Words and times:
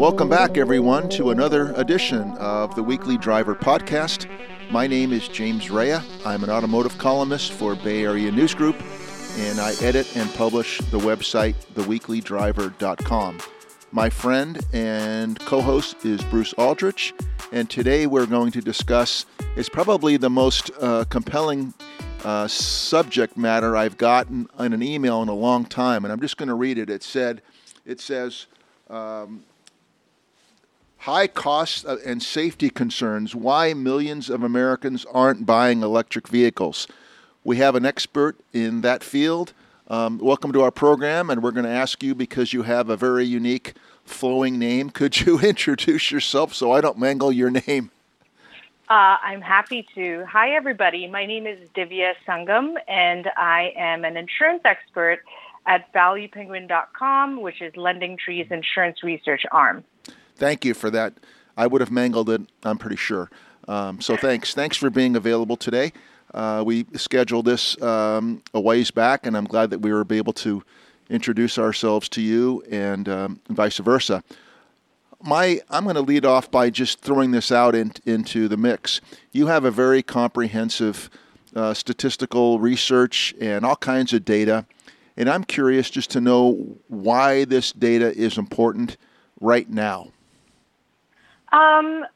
Welcome 0.00 0.30
back, 0.30 0.56
everyone, 0.56 1.10
to 1.10 1.28
another 1.28 1.74
edition 1.76 2.34
of 2.38 2.74
the 2.74 2.82
Weekly 2.82 3.18
Driver 3.18 3.54
Podcast. 3.54 4.26
My 4.70 4.86
name 4.86 5.12
is 5.12 5.28
James 5.28 5.70
Raia. 5.70 6.00
I'm 6.24 6.42
an 6.42 6.48
automotive 6.48 6.96
columnist 6.96 7.52
for 7.52 7.76
Bay 7.76 8.04
Area 8.04 8.32
News 8.32 8.54
Group, 8.54 8.76
and 9.36 9.60
I 9.60 9.74
edit 9.82 10.16
and 10.16 10.32
publish 10.32 10.78
the 10.78 10.98
website 10.98 11.54
theweeklydriver.com. 11.74 13.40
My 13.92 14.08
friend 14.08 14.64
and 14.72 15.38
co 15.40 15.60
host 15.60 16.02
is 16.02 16.24
Bruce 16.24 16.54
Aldrich, 16.54 17.12
and 17.52 17.68
today 17.68 18.06
we're 18.06 18.24
going 18.24 18.52
to 18.52 18.62
discuss 18.62 19.26
it's 19.54 19.68
probably 19.68 20.16
the 20.16 20.30
most 20.30 20.70
uh, 20.80 21.04
compelling 21.10 21.74
uh, 22.24 22.48
subject 22.48 23.36
matter 23.36 23.76
I've 23.76 23.98
gotten 23.98 24.48
in 24.58 24.72
an 24.72 24.82
email 24.82 25.20
in 25.20 25.28
a 25.28 25.34
long 25.34 25.66
time, 25.66 26.06
and 26.06 26.10
I'm 26.10 26.20
just 26.20 26.38
going 26.38 26.48
to 26.48 26.54
read 26.54 26.78
it. 26.78 26.88
It 26.88 27.02
said, 27.02 27.42
it 27.84 28.00
says, 28.00 28.46
um, 28.88 29.44
high 31.00 31.26
costs 31.26 31.84
and 31.84 32.22
safety 32.22 32.68
concerns 32.68 33.34
why 33.34 33.72
millions 33.72 34.28
of 34.28 34.42
Americans 34.42 35.06
aren't 35.06 35.46
buying 35.46 35.82
electric 35.82 36.28
vehicles. 36.28 36.86
We 37.42 37.56
have 37.56 37.74
an 37.74 37.86
expert 37.86 38.36
in 38.52 38.82
that 38.82 39.02
field. 39.02 39.54
Um, 39.88 40.18
welcome 40.18 40.52
to 40.52 40.60
our 40.60 40.70
program, 40.70 41.30
and 41.30 41.42
we're 41.42 41.52
going 41.52 41.64
to 41.64 41.70
ask 41.70 42.02
you 42.02 42.14
because 42.14 42.52
you 42.52 42.62
have 42.62 42.90
a 42.90 42.96
very 42.96 43.24
unique 43.24 43.74
flowing 44.04 44.58
name. 44.58 44.90
Could 45.00 45.20
you 45.22 45.40
introduce 45.40 46.10
yourself 46.10 46.54
so 46.54 46.70
I 46.72 46.82
don't 46.82 46.98
mangle 46.98 47.32
your 47.32 47.50
name? 47.50 47.90
Uh, 48.90 49.16
I'm 49.22 49.40
happy 49.40 49.86
to. 49.94 50.26
Hi, 50.26 50.50
everybody. 50.50 51.06
My 51.06 51.24
name 51.24 51.46
is 51.46 51.58
Divya 51.74 52.12
Sangam, 52.26 52.74
and 52.88 53.30
I 53.38 53.72
am 53.74 54.04
an 54.04 54.18
insurance 54.18 54.62
expert 54.64 55.20
at 55.64 55.90
ValuePenguin.com, 55.94 57.40
which 57.40 57.62
is 57.62 57.72
LendingTree's 57.72 58.50
insurance 58.50 59.02
research 59.02 59.46
arm. 59.50 59.84
Thank 60.40 60.64
you 60.64 60.74
for 60.74 60.90
that. 60.90 61.14
I 61.56 61.68
would 61.68 61.80
have 61.80 61.92
mangled 61.92 62.28
it, 62.30 62.40
I'm 62.64 62.78
pretty 62.78 62.96
sure. 62.96 63.30
Um, 63.68 64.00
so 64.00 64.16
thanks. 64.16 64.54
Thanks 64.54 64.76
for 64.76 64.90
being 64.90 65.14
available 65.14 65.56
today. 65.56 65.92
Uh, 66.34 66.64
we 66.66 66.86
scheduled 66.94 67.44
this 67.44 67.80
um, 67.80 68.42
a 68.52 68.60
ways 68.60 68.90
back, 68.90 69.26
and 69.26 69.36
I'm 69.36 69.44
glad 69.44 69.70
that 69.70 69.78
we 69.78 69.92
were 69.92 70.04
able 70.10 70.32
to 70.32 70.64
introduce 71.08 71.58
ourselves 71.58 72.08
to 72.08 72.20
you 72.20 72.64
and 72.70 73.08
um, 73.08 73.40
vice 73.48 73.78
versa 73.78 74.24
my 75.22 75.60
I'm 75.68 75.84
going 75.84 75.96
to 75.96 76.02
lead 76.02 76.24
off 76.24 76.50
by 76.50 76.70
just 76.70 77.00
throwing 77.00 77.30
this 77.30 77.52
out 77.52 77.74
in, 77.74 77.92
into 78.06 78.48
the 78.48 78.56
mix. 78.56 79.00
You 79.32 79.46
have 79.46 79.64
a 79.64 79.70
very 79.70 80.02
comprehensive 80.02 81.10
uh, 81.54 81.74
statistical 81.74 82.58
research 82.58 83.34
and 83.40 83.64
all 83.64 83.76
kinds 83.76 84.12
of 84.12 84.24
data, 84.24 84.66
and 85.16 85.28
I'm 85.28 85.44
curious 85.44 85.90
just 85.90 86.10
to 86.10 86.20
know 86.20 86.78
why 86.88 87.44
this 87.44 87.72
data 87.72 88.14
is 88.16 88.38
important 88.38 88.96
right 89.40 89.68
now. 89.68 90.08
Um, 91.52 92.06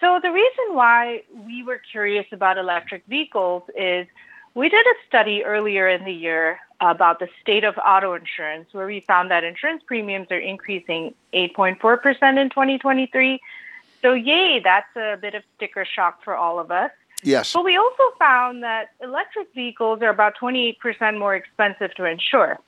so 0.00 0.20
the 0.22 0.30
reason 0.30 0.74
why 0.74 1.22
we 1.46 1.62
were 1.62 1.80
curious 1.90 2.26
about 2.32 2.58
electric 2.58 3.04
vehicles 3.06 3.62
is 3.76 4.06
we 4.54 4.68
did 4.68 4.84
a 4.84 4.94
study 5.06 5.44
earlier 5.44 5.88
in 5.88 6.04
the 6.04 6.12
year 6.12 6.58
about 6.80 7.18
the 7.18 7.28
state 7.40 7.64
of 7.64 7.78
auto 7.78 8.14
insurance, 8.14 8.68
where 8.72 8.86
we 8.86 9.00
found 9.00 9.30
that 9.30 9.44
insurance 9.44 9.82
premiums 9.86 10.28
are 10.30 10.38
increasing 10.38 11.14
8.4% 11.34 12.40
in 12.40 12.50
2023. 12.50 13.40
So, 14.02 14.12
yay, 14.14 14.60
that's 14.62 14.94
a 14.96 15.16
bit 15.20 15.34
of 15.34 15.42
sticker 15.56 15.84
shock 15.84 16.24
for 16.24 16.34
all 16.34 16.58
of 16.58 16.70
us. 16.70 16.90
Yes. 17.22 17.52
But 17.52 17.64
we 17.64 17.76
also 17.76 18.02
found 18.18 18.62
that 18.62 18.90
electric 19.02 19.52
vehicles 19.54 20.00
are 20.02 20.08
about 20.08 20.36
28% 20.40 21.18
more 21.18 21.34
expensive 21.34 21.94
to 21.94 22.06
insure. 22.06 22.58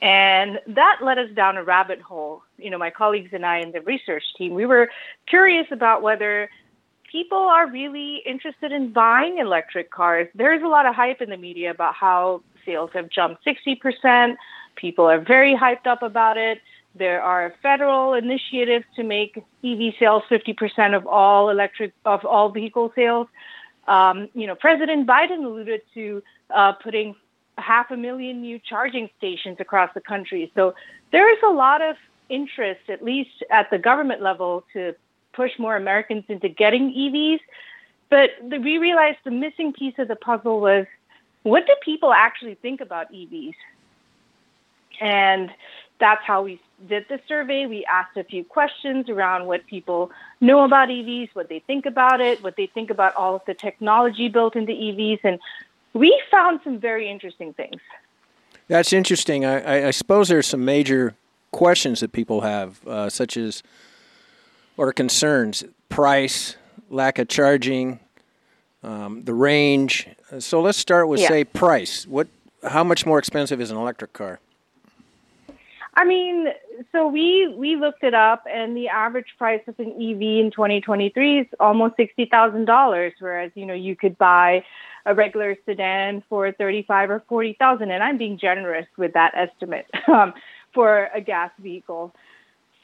And 0.00 0.58
that 0.66 0.98
led 1.02 1.18
us 1.18 1.30
down 1.30 1.56
a 1.58 1.62
rabbit 1.62 2.00
hole. 2.00 2.42
You 2.62 2.70
know, 2.70 2.78
my 2.78 2.90
colleagues 2.90 3.30
and 3.32 3.44
I 3.44 3.58
in 3.58 3.72
the 3.72 3.80
research 3.80 4.24
team, 4.36 4.54
we 4.54 4.66
were 4.66 4.90
curious 5.26 5.66
about 5.70 6.02
whether 6.02 6.48
people 7.10 7.38
are 7.38 7.70
really 7.70 8.22
interested 8.24 8.72
in 8.72 8.92
buying 8.92 9.38
electric 9.38 9.90
cars. 9.90 10.28
There's 10.34 10.62
a 10.62 10.66
lot 10.66 10.86
of 10.86 10.94
hype 10.94 11.20
in 11.20 11.30
the 11.30 11.36
media 11.36 11.70
about 11.70 11.94
how 11.94 12.42
sales 12.64 12.90
have 12.94 13.10
jumped 13.10 13.44
60%. 13.44 14.36
People 14.76 15.04
are 15.04 15.20
very 15.20 15.54
hyped 15.54 15.86
up 15.86 16.02
about 16.02 16.38
it. 16.38 16.60
There 16.94 17.22
are 17.22 17.54
federal 17.62 18.14
initiatives 18.14 18.84
to 18.96 19.02
make 19.02 19.36
EV 19.64 19.94
sales 19.98 20.22
50% 20.30 20.96
of 20.96 21.06
all 21.06 21.50
electric 21.50 21.92
of 22.04 22.24
all 22.24 22.50
vehicle 22.50 22.92
sales. 22.94 23.28
Um, 23.88 24.28
you 24.34 24.46
know, 24.46 24.54
President 24.54 25.06
Biden 25.06 25.44
alluded 25.44 25.82
to 25.94 26.22
uh, 26.54 26.72
putting 26.72 27.14
half 27.58 27.90
a 27.90 27.96
million 27.96 28.40
new 28.40 28.58
charging 28.58 29.08
stations 29.18 29.56
across 29.60 29.90
the 29.94 30.00
country. 30.00 30.50
So 30.54 30.74
there 31.12 31.30
is 31.32 31.38
a 31.46 31.50
lot 31.50 31.82
of 31.82 31.96
interest, 32.32 32.80
at 32.88 33.04
least 33.04 33.44
at 33.50 33.70
the 33.70 33.78
government 33.78 34.22
level, 34.22 34.64
to 34.72 34.94
push 35.32 35.52
more 35.58 35.76
Americans 35.76 36.24
into 36.28 36.48
getting 36.48 36.92
EVs. 36.92 37.40
But 38.10 38.30
the, 38.46 38.58
we 38.58 38.78
realized 38.78 39.18
the 39.24 39.30
missing 39.30 39.72
piece 39.72 39.94
of 39.98 40.08
the 40.08 40.16
puzzle 40.16 40.60
was 40.60 40.86
what 41.42 41.66
do 41.66 41.74
people 41.82 42.12
actually 42.12 42.54
think 42.54 42.80
about 42.80 43.12
EVs? 43.12 43.54
And 45.00 45.50
that's 45.98 46.22
how 46.24 46.42
we 46.42 46.60
did 46.88 47.06
the 47.08 47.20
survey. 47.28 47.66
We 47.66 47.84
asked 47.84 48.16
a 48.16 48.24
few 48.24 48.44
questions 48.44 49.08
around 49.08 49.46
what 49.46 49.66
people 49.66 50.10
know 50.40 50.64
about 50.64 50.88
EVs, 50.88 51.30
what 51.32 51.48
they 51.48 51.60
think 51.60 51.86
about 51.86 52.20
it, 52.20 52.42
what 52.42 52.56
they 52.56 52.66
think 52.66 52.90
about 52.90 53.14
all 53.14 53.36
of 53.36 53.42
the 53.46 53.54
technology 53.54 54.28
built 54.28 54.56
into 54.56 54.72
EVs. 54.72 55.20
And 55.24 55.38
we 55.92 56.20
found 56.30 56.60
some 56.64 56.78
very 56.78 57.08
interesting 57.08 57.52
things. 57.52 57.80
That's 58.68 58.92
interesting. 58.92 59.44
I, 59.44 59.88
I 59.88 59.90
suppose 59.90 60.28
there's 60.28 60.46
some 60.46 60.64
major 60.64 61.14
questions 61.52 62.00
that 62.00 62.12
people 62.12 62.40
have, 62.40 62.86
uh, 62.86 63.08
such 63.08 63.36
as 63.36 63.62
or 64.76 64.92
concerns 64.92 65.64
price, 65.88 66.56
lack 66.90 67.18
of 67.18 67.28
charging, 67.28 68.00
um, 68.82 69.22
the 69.24 69.34
range. 69.34 70.08
So 70.38 70.60
let's 70.60 70.78
start 70.78 71.08
with, 71.08 71.20
yeah. 71.20 71.28
say, 71.28 71.44
price. 71.44 72.06
What, 72.06 72.28
how 72.64 72.82
much 72.82 73.06
more 73.06 73.18
expensive 73.18 73.60
is 73.60 73.70
an 73.70 73.76
electric 73.76 74.12
car? 74.12 74.40
I 75.94 76.04
mean, 76.04 76.46
so 76.90 77.06
we 77.06 77.54
we 77.54 77.76
looked 77.76 78.02
it 78.02 78.14
up, 78.14 78.44
and 78.50 78.74
the 78.74 78.88
average 78.88 79.34
price 79.36 79.60
of 79.66 79.78
an 79.78 79.90
EV 79.90 80.22
in 80.22 80.50
2023 80.50 81.40
is 81.40 81.46
almost 81.60 81.96
sixty 81.96 82.24
thousand 82.24 82.64
dollars, 82.64 83.12
whereas 83.18 83.52
you 83.54 83.66
know 83.66 83.74
you 83.74 83.94
could 83.94 84.16
buy 84.16 84.64
a 85.04 85.14
regular 85.14 85.54
sedan 85.66 86.22
for 86.30 86.50
thirty-five 86.50 87.10
or 87.10 87.22
forty 87.28 87.52
thousand. 87.58 87.90
And 87.90 88.02
I'm 88.02 88.16
being 88.16 88.38
generous 88.38 88.86
with 88.96 89.12
that 89.12 89.34
estimate 89.34 89.84
um, 90.08 90.32
for 90.72 91.10
a 91.14 91.20
gas 91.20 91.50
vehicle. 91.58 92.14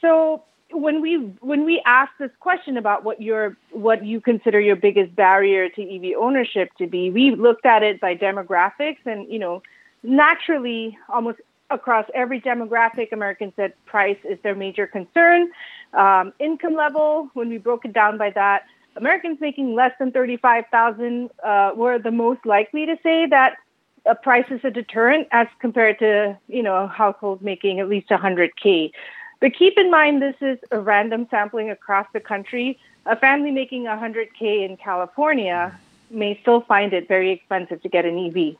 So 0.01 0.43
when 0.71 1.01
we 1.01 1.17
when 1.41 1.65
we 1.65 1.81
ask 1.85 2.11
this 2.19 2.31
question 2.39 2.77
about 2.77 3.03
what 3.03 3.21
your 3.21 3.57
what 3.71 4.05
you 4.05 4.21
consider 4.21 4.59
your 4.59 4.75
biggest 4.75 5.15
barrier 5.15 5.69
to 5.69 5.81
EV 5.81 6.15
ownership 6.17 6.69
to 6.77 6.87
be, 6.87 7.09
we 7.09 7.31
looked 7.31 7.65
at 7.65 7.83
it 7.83 7.99
by 7.99 8.15
demographics, 8.15 8.99
and 9.05 9.31
you 9.31 9.39
know, 9.39 9.61
naturally, 10.03 10.97
almost 11.09 11.39
across 11.71 12.05
every 12.13 12.41
demographic, 12.41 13.11
Americans 13.11 13.53
said 13.55 13.73
price 13.85 14.17
is 14.23 14.39
their 14.43 14.55
major 14.55 14.87
concern. 14.87 15.51
Um, 15.93 16.33
income 16.39 16.75
level, 16.75 17.29
when 17.33 17.49
we 17.49 17.57
broke 17.57 17.85
it 17.85 17.93
down 17.93 18.17
by 18.17 18.31
that, 18.31 18.65
Americans 18.95 19.39
making 19.41 19.73
less 19.73 19.91
than 19.99 20.11
thirty-five 20.11 20.65
thousand 20.71 21.31
uh, 21.43 21.71
were 21.75 21.97
the 21.97 22.11
most 22.11 22.45
likely 22.45 22.85
to 22.85 22.95
say 23.01 23.25
that 23.27 23.57
a 24.05 24.15
price 24.15 24.45
is 24.49 24.61
a 24.63 24.71
deterrent 24.71 25.27
as 25.31 25.47
compared 25.59 25.99
to 25.99 26.37
you 26.47 26.63
know 26.63 26.75
a 26.75 26.87
household 26.87 27.41
making 27.41 27.79
at 27.79 27.89
least 27.89 28.09
100k. 28.09 28.91
But 29.39 29.53
keep 29.55 29.77
in 29.77 29.89
mind, 29.89 30.21
this 30.21 30.35
is 30.41 30.59
a 30.71 30.79
random 30.79 31.27
sampling 31.29 31.69
across 31.69 32.07
the 32.13 32.19
country. 32.19 32.77
A 33.05 33.15
family 33.15 33.51
making 33.51 33.85
100K 33.85 34.69
in 34.69 34.77
California 34.77 35.77
may 36.11 36.37
still 36.41 36.61
find 36.61 36.91
it 36.93 37.07
very 37.07 37.31
expensive 37.31 37.81
to 37.83 37.89
get 37.89 38.05
an 38.05 38.17
EV 38.17 38.57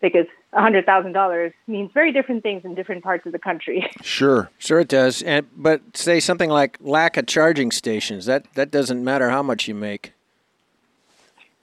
because 0.00 0.26
$100,000 0.52 1.52
means 1.66 1.90
very 1.92 2.12
different 2.12 2.42
things 2.42 2.64
in 2.64 2.74
different 2.74 3.04
parts 3.04 3.26
of 3.26 3.32
the 3.32 3.38
country. 3.38 3.88
Sure, 4.02 4.50
sure 4.58 4.80
it 4.80 4.88
does. 4.88 5.22
And 5.22 5.46
but 5.56 5.82
say 5.94 6.20
something 6.20 6.48
like 6.48 6.78
lack 6.80 7.16
of 7.16 7.26
charging 7.26 7.70
stations. 7.70 8.24
That 8.24 8.46
that 8.54 8.70
doesn't 8.70 9.04
matter 9.04 9.28
how 9.30 9.42
much 9.42 9.68
you 9.68 9.74
make. 9.74 10.12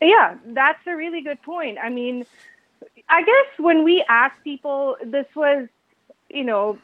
Yeah, 0.02 0.36
that's 0.48 0.86
a 0.86 0.96
really 0.96 1.22
good 1.22 1.42
point. 1.42 1.78
I 1.82 1.90
mean, 1.90 2.26
I 3.10 3.24
guess 3.24 3.46
when 3.58 3.84
we 3.84 4.04
ask 4.08 4.36
people, 4.44 4.98
this 5.04 5.28
was, 5.36 5.68
you 6.30 6.44
know, 6.44 6.78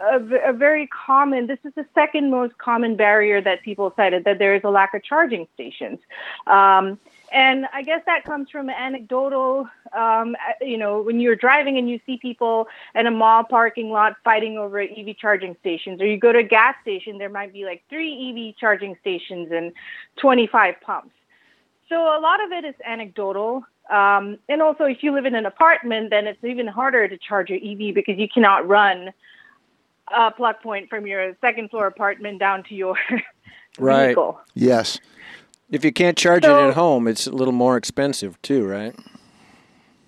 a, 0.00 0.16
a, 0.50 0.52
very 0.52 0.88
common, 0.88 1.46
this 1.46 1.58
is 1.64 1.72
the 1.74 1.86
second 1.94 2.30
most 2.30 2.58
common 2.58 2.96
barrier 2.96 3.40
that 3.40 3.62
people 3.62 3.92
cited, 3.96 4.24
that 4.24 4.38
there 4.38 4.54
is 4.54 4.62
a 4.64 4.70
lack 4.70 4.94
of 4.94 5.02
charging 5.02 5.46
stations. 5.54 6.00
Um, 6.46 6.98
and 7.32 7.66
I 7.72 7.82
guess 7.82 8.02
that 8.04 8.24
comes 8.24 8.50
from 8.50 8.68
anecdotal, 8.68 9.66
um, 9.96 10.36
you 10.60 10.76
know, 10.76 11.00
when 11.00 11.18
you're 11.18 11.36
driving 11.36 11.78
and 11.78 11.88
you 11.88 11.98
see 12.04 12.18
people 12.18 12.68
in 12.94 13.06
a 13.06 13.10
mall 13.10 13.44
parking 13.44 13.90
lot 13.90 14.16
fighting 14.22 14.58
over 14.58 14.80
EV 14.80 15.16
charging 15.16 15.56
stations, 15.60 16.00
or 16.02 16.06
you 16.06 16.18
go 16.18 16.32
to 16.32 16.40
a 16.40 16.44
gas 16.44 16.74
station, 16.82 17.16
there 17.16 17.30
might 17.30 17.52
be 17.52 17.64
like 17.64 17.82
three 17.88 18.50
EV 18.50 18.56
charging 18.58 18.96
stations 19.00 19.50
and 19.50 19.72
25 20.16 20.80
pumps. 20.82 21.14
So 21.88 21.96
a 21.96 22.20
lot 22.20 22.44
of 22.44 22.52
it 22.52 22.64
is 22.64 22.74
anecdotal. 22.84 23.64
Um, 23.92 24.38
and 24.48 24.62
also, 24.62 24.84
if 24.84 25.02
you 25.02 25.12
live 25.12 25.26
in 25.26 25.34
an 25.34 25.44
apartment, 25.44 26.08
then 26.10 26.26
it's 26.26 26.42
even 26.42 26.66
harder 26.66 27.06
to 27.08 27.18
charge 27.18 27.50
your 27.50 27.58
EV 27.58 27.94
because 27.94 28.16
you 28.16 28.26
cannot 28.26 28.66
run 28.66 29.12
a 30.16 30.30
plug 30.30 30.56
point 30.62 30.88
from 30.88 31.06
your 31.06 31.36
second 31.42 31.68
floor 31.70 31.86
apartment 31.86 32.38
down 32.38 32.64
to 32.64 32.74
your 32.74 32.96
right. 33.78 34.06
vehicle. 34.06 34.40
Yes. 34.54 34.98
If 35.70 35.84
you 35.84 35.92
can't 35.92 36.16
charge 36.16 36.44
So- 36.44 36.58
it 36.64 36.68
at 36.68 36.74
home, 36.74 37.06
it's 37.06 37.26
a 37.26 37.32
little 37.32 37.52
more 37.52 37.76
expensive 37.76 38.40
too, 38.40 38.66
right? 38.66 38.94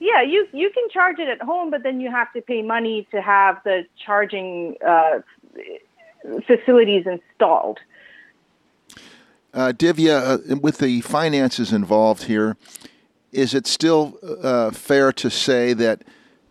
Yeah, 0.01 0.23
you 0.23 0.47
you 0.53 0.71
can 0.71 0.85
charge 0.91 1.19
it 1.19 1.29
at 1.29 1.41
home, 1.41 1.71
but 1.71 1.83
then 1.83 2.01
you 2.01 2.11
have 2.11 2.31
to 2.35 2.43
pay 2.43 2.61
money 2.63 3.07
to 3.11 3.23
have 3.23 3.63
the 3.65 3.87
charging 4.05 4.77
uh, 4.87 5.21
facilities 6.47 7.07
installed. 7.07 7.79
Uh, 9.55 9.73
Divya, 9.75 10.53
uh, 10.53 10.57
with 10.57 10.79
the 10.79 11.01
finances 11.03 11.73
involved 11.73 12.25
here, 12.25 12.57
is 13.35 13.53
it 13.53 13.67
still 13.67 14.19
uh, 14.43 14.71
fair 14.71 15.13
to 15.13 15.29
say 15.29 15.73
that 15.73 16.03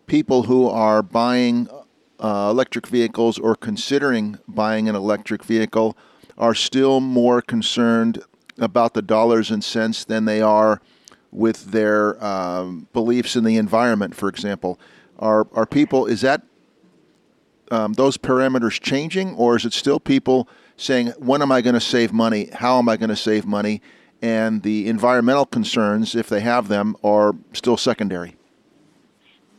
people 0.06 0.44
who 0.44 0.68
are 0.68 1.02
buying 1.02 1.68
uh, 2.20 2.48
electric 2.50 2.86
vehicles 2.86 3.38
or 3.38 3.56
considering 3.56 4.38
buying 4.46 4.88
an 4.88 4.94
electric 4.94 5.42
vehicle 5.44 5.96
are 6.36 6.54
still 6.54 7.00
more 7.00 7.40
concerned 7.40 8.22
about 8.58 8.94
the 8.94 9.02
dollars 9.02 9.50
and 9.50 9.64
cents 9.64 10.04
than 10.04 10.26
they 10.26 10.40
are 10.40 10.80
with 11.32 11.72
their 11.72 12.22
um, 12.24 12.86
beliefs 12.92 13.34
in 13.34 13.44
the 13.44 13.56
environment, 13.56 14.14
for 14.14 14.28
example? 14.28 14.78
Are, 15.18 15.48
are 15.52 15.66
people, 15.66 16.06
is 16.06 16.20
that 16.20 16.42
um, 17.70 17.94
those 17.94 18.16
parameters 18.16 18.80
changing, 18.80 19.34
or 19.34 19.56
is 19.56 19.64
it 19.64 19.72
still 19.72 19.98
people 19.98 20.48
saying, 20.76 21.08
when 21.18 21.40
am 21.40 21.50
I 21.50 21.60
going 21.60 21.74
to 21.74 21.80
save 21.80 22.12
money? 22.12 22.50
How 22.52 22.78
am 22.78 22.88
I 22.88 22.96
going 22.96 23.08
to 23.08 23.16
save 23.16 23.46
money? 23.46 23.80
And 24.22 24.62
the 24.62 24.88
environmental 24.88 25.46
concerns, 25.46 26.14
if 26.14 26.28
they 26.28 26.40
have 26.40 26.68
them, 26.68 26.96
are 27.04 27.34
still 27.52 27.76
secondary. 27.76 28.36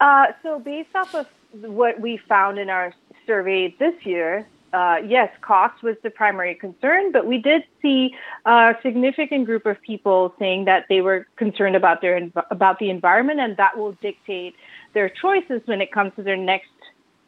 Uh, 0.02 0.28
so, 0.44 0.60
based 0.60 0.90
off 0.96 1.14
of 1.14 1.28
what 1.62 2.00
we 2.00 2.18
found 2.18 2.58
in 2.58 2.70
our 2.70 2.94
survey 3.26 3.74
this 3.80 3.94
year, 4.06 4.48
uh, 4.76 4.98
yes, 5.08 5.30
cost 5.42 5.82
was 5.84 5.96
the 6.04 6.10
primary 6.10 6.54
concern, 6.54 7.12
but 7.14 7.26
we 7.26 7.38
did 7.38 7.64
see 7.82 8.14
a 8.46 8.76
significant 8.84 9.46
group 9.46 9.66
of 9.66 9.82
people 9.82 10.34
saying 10.38 10.66
that 10.66 10.86
they 10.90 11.00
were 11.00 11.26
concerned 11.38 11.78
about 11.78 12.02
their 12.02 12.30
about 12.52 12.78
the 12.80 12.90
environment, 12.90 13.40
and 13.40 13.56
that 13.56 13.78
will 13.78 13.94
dictate 14.02 14.54
their 14.94 15.10
choices 15.10 15.62
when 15.66 15.80
it 15.80 15.94
comes 15.94 16.12
to 16.18 16.24
their 16.24 16.36
next 16.36 16.68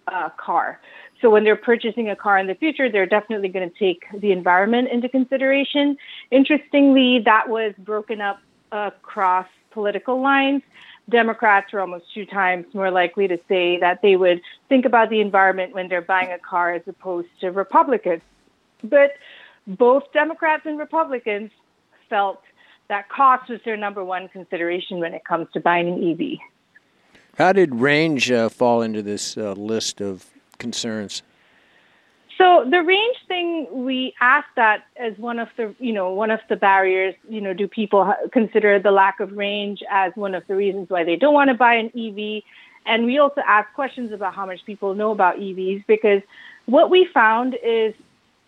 uh, 0.07 0.29
car. 0.37 0.79
So 1.21 1.29
when 1.29 1.43
they're 1.43 1.55
purchasing 1.55 2.09
a 2.09 2.15
car 2.15 2.37
in 2.37 2.47
the 2.47 2.55
future, 2.55 2.91
they're 2.91 3.05
definitely 3.05 3.49
going 3.49 3.69
to 3.69 3.79
take 3.79 4.05
the 4.13 4.31
environment 4.31 4.89
into 4.91 5.09
consideration. 5.09 5.97
Interestingly, 6.31 7.19
that 7.25 7.49
was 7.49 7.73
broken 7.79 8.21
up 8.21 8.39
across 8.71 9.47
political 9.71 10.21
lines. 10.21 10.61
Democrats 11.09 11.73
are 11.73 11.79
almost 11.79 12.05
two 12.13 12.25
times 12.25 12.65
more 12.73 12.91
likely 12.91 13.27
to 13.27 13.37
say 13.47 13.79
that 13.79 14.01
they 14.01 14.15
would 14.15 14.41
think 14.67 14.85
about 14.85 15.09
the 15.09 15.21
environment 15.21 15.73
when 15.73 15.87
they're 15.87 16.01
buying 16.01 16.31
a 16.31 16.39
car 16.39 16.73
as 16.73 16.81
opposed 16.85 17.29
to 17.39 17.49
Republicans. 17.49 18.21
But 18.83 19.11
both 19.65 20.03
Democrats 20.13 20.63
and 20.65 20.77
Republicans 20.77 21.51
felt 22.09 22.41
that 22.89 23.09
cost 23.09 23.49
was 23.49 23.59
their 23.65 23.77
number 23.77 24.03
one 24.03 24.27
consideration 24.29 24.99
when 24.99 25.13
it 25.13 25.23
comes 25.25 25.47
to 25.53 25.59
buying 25.59 25.87
an 25.87 26.11
EV. 26.11 26.39
How 27.37 27.53
did 27.53 27.75
range 27.75 28.31
uh, 28.31 28.49
fall 28.49 28.81
into 28.81 29.03
this 29.03 29.37
uh, 29.37 29.53
list 29.53 30.01
of 30.01 30.25
concerns? 30.57 31.21
So 32.35 32.65
the 32.69 32.81
range 32.81 33.17
thing, 33.27 33.67
we 33.71 34.15
asked 34.19 34.55
that 34.55 34.85
as 34.95 35.15
one 35.17 35.37
of 35.37 35.49
the, 35.55 35.73
you 35.79 35.93
know, 35.93 36.11
one 36.11 36.31
of 36.31 36.39
the 36.49 36.55
barriers. 36.55 37.13
You 37.29 37.41
know, 37.41 37.53
do 37.53 37.67
people 37.67 38.11
consider 38.31 38.79
the 38.79 38.91
lack 38.91 39.19
of 39.19 39.33
range 39.33 39.83
as 39.89 40.13
one 40.15 40.33
of 40.33 40.45
the 40.47 40.55
reasons 40.55 40.89
why 40.89 41.03
they 41.03 41.15
don't 41.15 41.33
want 41.33 41.49
to 41.49 41.53
buy 41.53 41.75
an 41.75 41.91
EV? 41.95 42.43
And 42.87 43.05
we 43.05 43.19
also 43.19 43.41
asked 43.45 43.73
questions 43.75 44.11
about 44.11 44.33
how 44.33 44.45
much 44.45 44.65
people 44.65 44.95
know 44.95 45.11
about 45.11 45.37
EVs 45.37 45.85
because 45.87 46.21
what 46.65 46.89
we 46.89 47.07
found 47.13 47.55
is 47.63 47.93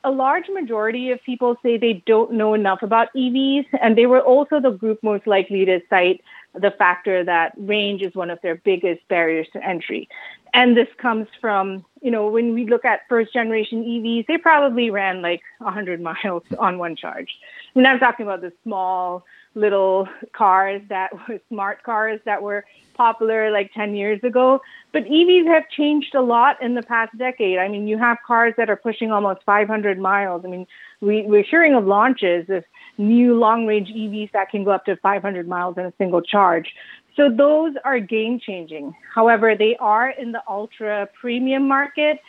a 0.09 0.11
large 0.11 0.50
majority 0.50 1.11
of 1.11 1.21
people 1.23 1.56
say 1.61 1.77
they 1.77 2.01
don't 2.07 2.33
know 2.33 2.56
enough 2.56 2.81
about 2.81 3.09
EVs, 3.15 3.67
and 3.79 3.95
they 3.95 4.07
were 4.07 4.21
also 4.21 4.59
the 4.59 4.71
group 4.71 4.97
most 5.03 5.27
likely 5.27 5.65
to 5.65 5.79
cite 5.88 6.21
the 6.56 6.71
factor 6.71 7.23
that 7.23 7.53
range 7.57 8.01
is 8.01 8.15
one 8.15 8.31
of 8.31 8.39
their 8.41 8.56
biggest 8.56 9.07
barriers 9.07 9.47
to 9.53 9.63
entry. 9.63 10.09
And 10.51 10.75
this 10.75 10.88
comes 10.97 11.27
from, 11.39 11.85
you 12.01 12.09
know, 12.09 12.27
when 12.27 12.56
we 12.56 12.65
look 12.65 12.85
at 12.85 13.01
first 13.07 13.31
generation 13.31 13.83
EVs, 13.83 14.25
they 14.25 14.39
probably 14.39 14.89
ran 14.89 15.21
like 15.21 15.41
100 15.59 16.01
miles 16.01 16.41
on 16.57 16.79
one 16.79 16.95
charge. 16.95 17.29
Mean, 17.75 17.85
I'm 17.85 18.00
talking 18.00 18.25
about 18.25 18.41
the 18.41 18.51
small 18.63 19.23
little 19.56 20.07
cars 20.34 20.81
that 20.90 21.12
were 21.13 21.40
smart 21.50 21.84
cars 21.84 22.19
that 22.25 22.42
were 22.42 22.66
popular 22.96 23.50
like 23.50 23.72
10 23.74 23.96
years 23.96 24.19
ago. 24.24 24.62
But 24.92 25.06
EVs 25.06 25.48
have 25.48 25.69
changed 25.69 26.13
a 26.16 26.22
lot 26.22 26.62
in 26.62 26.75
the 26.75 26.84
past 26.84 27.18
decade. 27.18 27.57
I 27.57 27.68
mean, 27.68 27.88
you 27.88 27.98
have 27.98 28.18
cars 28.25 28.54
that 28.57 28.69
are 28.69 28.75
pushing 28.75 29.12
almost 29.12 29.42
500 29.46 29.98
miles. 30.00 30.44
I 30.44 30.50
mean, 30.50 30.68
we, 31.00 31.22
we're 31.24 31.44
hearing 31.44 31.75
of 31.75 31.86
launches 31.86 32.50
of 32.50 32.63
new 32.98 33.36
long 33.36 33.66
range 33.66 33.88
EVs 33.90 34.31
that 34.34 34.50
can 34.50 34.63
go 34.66 34.72
up 34.72 34.86
to 34.86 34.98
500 34.98 35.48
miles 35.48 35.78
in 35.78 35.86
a 35.86 35.94
single 35.98 36.22
charge. 36.22 36.74
So 37.16 37.30
those 37.30 37.75
are 37.86 38.00
game 38.00 38.40
changing. 38.40 38.95
However, 39.13 39.56
they 39.56 39.75
are 39.78 40.10
in 40.10 40.31
the 40.31 40.42
ultra 40.48 41.07
premium 41.19 41.68
market. 41.68 42.19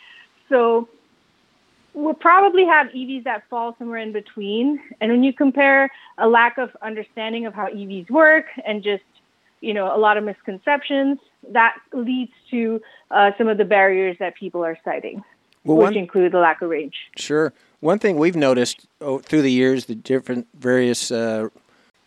So 0.49 0.87
we'll 1.93 2.13
probably 2.13 2.65
have 2.65 2.87
EVs 2.87 3.23
that 3.25 3.43
fall 3.49 3.75
somewhere 3.77 3.99
in 3.99 4.11
between. 4.11 4.79
And 5.01 5.11
when 5.11 5.23
you 5.23 5.33
compare 5.33 5.89
a 6.17 6.27
lack 6.27 6.57
of 6.57 6.75
understanding 6.81 7.45
of 7.45 7.53
how 7.53 7.67
EVs 7.67 8.09
work 8.09 8.45
and 8.65 8.81
just, 8.83 9.03
you 9.61 9.73
know, 9.73 9.93
a 9.93 9.97
lot 9.97 10.17
of 10.17 10.23
misconceptions, 10.23 11.19
that 11.49 11.75
leads 11.93 12.31
to 12.51 12.81
uh, 13.09 13.31
some 13.37 13.47
of 13.47 13.57
the 13.57 13.65
barriers 13.65 14.15
that 14.19 14.35
people 14.35 14.63
are 14.63 14.77
citing, 14.85 15.23
Well, 15.65 15.77
which 15.77 15.83
one- 15.85 15.97
include 15.97 16.31
the 16.31 16.39
lack 16.39 16.61
of 16.61 16.69
range. 16.69 16.95
Sure. 17.17 17.51
One 17.79 17.97
thing 17.97 18.17
we've 18.17 18.35
noticed 18.35 18.87
oh, 19.01 19.19
through 19.19 19.41
the 19.41 19.51
years, 19.51 19.85
the 19.85 19.95
different 19.95 20.47
various 20.59 21.11
uh, 21.11 21.49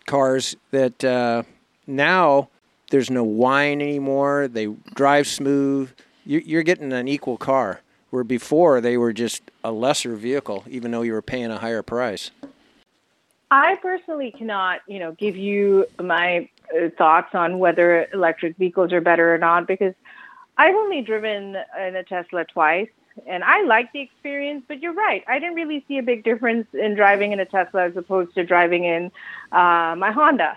cars, 0.06 0.54
that 0.70 1.04
uh, 1.04 1.42
now 1.88 2.48
there's 2.90 3.10
no 3.10 3.24
whine 3.24 3.82
anymore. 3.82 4.46
They 4.48 4.66
drive 4.94 5.26
smooth. 5.26 5.90
You- 6.24 6.42
You're 6.46 6.62
getting 6.62 6.92
an 6.92 7.08
equal 7.08 7.36
car, 7.36 7.80
where 8.14 8.22
before 8.22 8.80
they 8.80 8.96
were 8.96 9.12
just 9.12 9.42
a 9.64 9.72
lesser 9.72 10.14
vehicle, 10.14 10.62
even 10.70 10.92
though 10.92 11.02
you 11.02 11.12
were 11.12 11.20
paying 11.20 11.50
a 11.50 11.58
higher 11.58 11.82
price. 11.82 12.30
I 13.50 13.74
personally 13.82 14.30
cannot, 14.30 14.82
you 14.86 15.00
know, 15.00 15.10
give 15.18 15.36
you 15.36 15.86
my 16.00 16.48
uh, 16.72 16.90
thoughts 16.96 17.34
on 17.34 17.58
whether 17.58 18.06
electric 18.14 18.56
vehicles 18.56 18.92
are 18.92 19.00
better 19.00 19.34
or 19.34 19.38
not 19.38 19.66
because 19.66 19.94
I've 20.56 20.76
only 20.76 21.02
driven 21.02 21.56
in 21.56 21.96
a 21.96 22.04
Tesla 22.04 22.44
twice 22.44 22.88
and 23.26 23.42
I 23.42 23.62
like 23.62 23.92
the 23.92 24.02
experience. 24.02 24.62
But 24.68 24.80
you're 24.80 24.92
right, 24.92 25.24
I 25.26 25.40
didn't 25.40 25.56
really 25.56 25.84
see 25.88 25.98
a 25.98 26.02
big 26.04 26.22
difference 26.22 26.68
in 26.72 26.94
driving 26.94 27.32
in 27.32 27.40
a 27.40 27.46
Tesla 27.46 27.86
as 27.86 27.96
opposed 27.96 28.32
to 28.36 28.44
driving 28.44 28.84
in 28.84 29.06
uh, 29.50 29.96
my 29.98 30.12
Honda. 30.12 30.56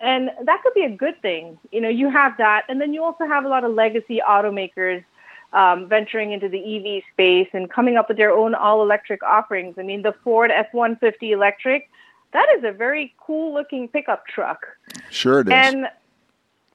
And 0.00 0.30
that 0.42 0.62
could 0.62 0.72
be 0.72 0.84
a 0.84 0.96
good 0.96 1.20
thing. 1.20 1.58
You 1.70 1.82
know, 1.82 1.90
you 1.90 2.08
have 2.08 2.38
that, 2.38 2.64
and 2.70 2.80
then 2.80 2.94
you 2.94 3.04
also 3.04 3.26
have 3.26 3.44
a 3.44 3.48
lot 3.48 3.64
of 3.64 3.74
legacy 3.74 4.22
automakers 4.26 5.04
um, 5.52 5.88
venturing 5.88 6.32
into 6.32 6.48
the 6.48 6.58
EV 6.58 7.02
space 7.12 7.48
and 7.52 7.70
coming 7.70 7.96
up 7.96 8.08
with 8.08 8.16
their 8.16 8.32
own 8.32 8.54
all-electric 8.54 9.22
offerings. 9.22 9.76
I 9.78 9.82
mean, 9.82 10.02
the 10.02 10.14
Ford 10.24 10.50
F-150 10.50 11.30
electric, 11.30 11.88
that 12.32 12.46
is 12.56 12.64
a 12.64 12.72
very 12.72 13.14
cool-looking 13.18 13.88
pickup 13.88 14.26
truck. 14.26 14.66
Sure, 15.10 15.40
it 15.40 15.48
is. 15.48 15.52
And 15.52 15.88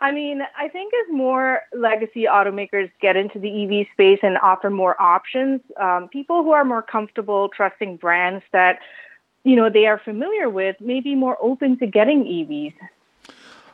I 0.01 0.12
mean, 0.12 0.42
I 0.58 0.68
think 0.68 0.94
as 0.94 1.13
more 1.15 1.62
legacy 1.74 2.24
automakers 2.24 2.92
get 3.00 3.15
into 3.15 3.39
the 3.39 3.63
EV 3.63 3.88
space 3.94 4.20
and 4.22 4.38
offer 4.39 4.70
more 4.70 5.01
options, 5.01 5.62
um, 5.80 6.10
people 6.10 6.44
who 6.44 6.51
are 6.51 6.65
more 6.65 6.82
comfortable 6.82 7.48
trusting 7.50 7.98
brands 7.98 8.44
that 8.51 8.80
you 9.46 9.56
know 9.56 9.70
they 9.70 9.86
are 9.86 9.98
familiar 9.98 10.50
with 10.50 10.75
may 10.82 11.00
be 11.00 11.15
more 11.15 11.38
open 11.39 11.77
to 11.77 11.88
getting 11.88 12.25
EVs. 12.25 12.74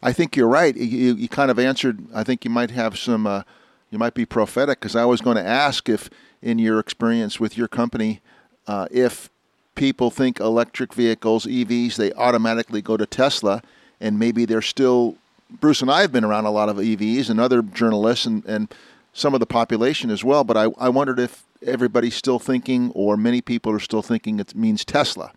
I 0.03 0.13
think 0.13 0.36
you're 0.36 0.48
right. 0.48 0.75
You, 0.75 1.15
you 1.15 1.27
kind 1.27 1.50
of 1.50 1.58
answered. 1.58 2.00
I 2.13 2.24
think 2.24 2.46
you 2.46 2.51
might 2.51 2.72
have 2.72 2.98
some. 2.98 3.25
Uh, 3.25 3.41
you 3.89 3.98
might 3.98 4.13
be 4.13 4.25
prophetic 4.25 4.79
because 4.79 4.96
I 4.96 5.05
was 5.05 5.22
going 5.22 5.38
to 5.38 5.46
ask 5.46 5.89
if, 5.89 6.10
in 6.41 6.60
your 6.60 6.79
experience 6.79 7.39
with 7.39 7.58
your 7.58 7.67
company, 7.67 8.22
uh, 8.67 8.88
if 8.91 9.29
people 9.75 10.12
think 10.12 10.39
electric 10.39 10.93
vehicles, 10.93 11.46
EVs, 11.46 11.96
they 11.96 12.13
automatically 12.13 12.81
go 12.81 12.98
to 12.98 13.05
Tesla, 13.05 13.62
and 14.00 14.19
maybe 14.19 14.46
they're 14.46 14.62
still. 14.62 15.15
Bruce 15.60 15.81
and 15.81 15.89
I 15.89 16.01
have 16.01 16.12
been 16.12 16.24
around 16.24 16.46
a 16.46 16.51
lot 16.51 16.69
of 16.69 16.77
EVs, 16.77 17.29
and 17.29 17.39
other 17.39 17.62
journalists, 17.62 18.25
and, 18.25 18.46
and 18.46 18.74
some 19.13 19.34
of 19.34 19.39
the 19.39 19.48
population 19.48 20.12
as 20.12 20.24
well. 20.24 20.43
But 20.43 20.58
I, 20.58 20.67
I 20.77 20.89
wondered 20.89 21.19
if 21.19 21.43
everybody's 21.65 22.15
still 22.15 22.38
thinking, 22.38 22.91
or 22.93 23.17
many 23.17 23.41
people 23.41 23.72
are 23.72 23.79
still 23.79 24.03
thinking 24.03 24.39
it 24.39 24.55
means 24.55 24.86
Tesla 24.86 25.34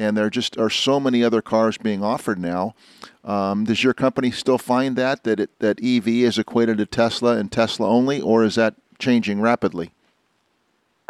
and 0.00 0.16
there 0.16 0.30
just 0.30 0.56
are 0.58 0.70
so 0.70 0.98
many 0.98 1.22
other 1.22 1.42
cars 1.42 1.76
being 1.76 2.02
offered 2.02 2.38
now. 2.38 2.74
Um, 3.22 3.64
does 3.64 3.84
your 3.84 3.92
company 3.92 4.30
still 4.30 4.56
find 4.56 4.96
that 4.96 5.24
that 5.24 5.38
it, 5.38 5.58
that 5.58 5.78
EV 5.84 6.08
is 6.08 6.38
equated 6.38 6.78
to 6.78 6.86
Tesla 6.86 7.36
and 7.36 7.52
Tesla 7.52 7.86
only, 7.86 8.20
or 8.20 8.42
is 8.42 8.54
that 8.54 8.74
changing 8.98 9.42
rapidly? 9.42 9.92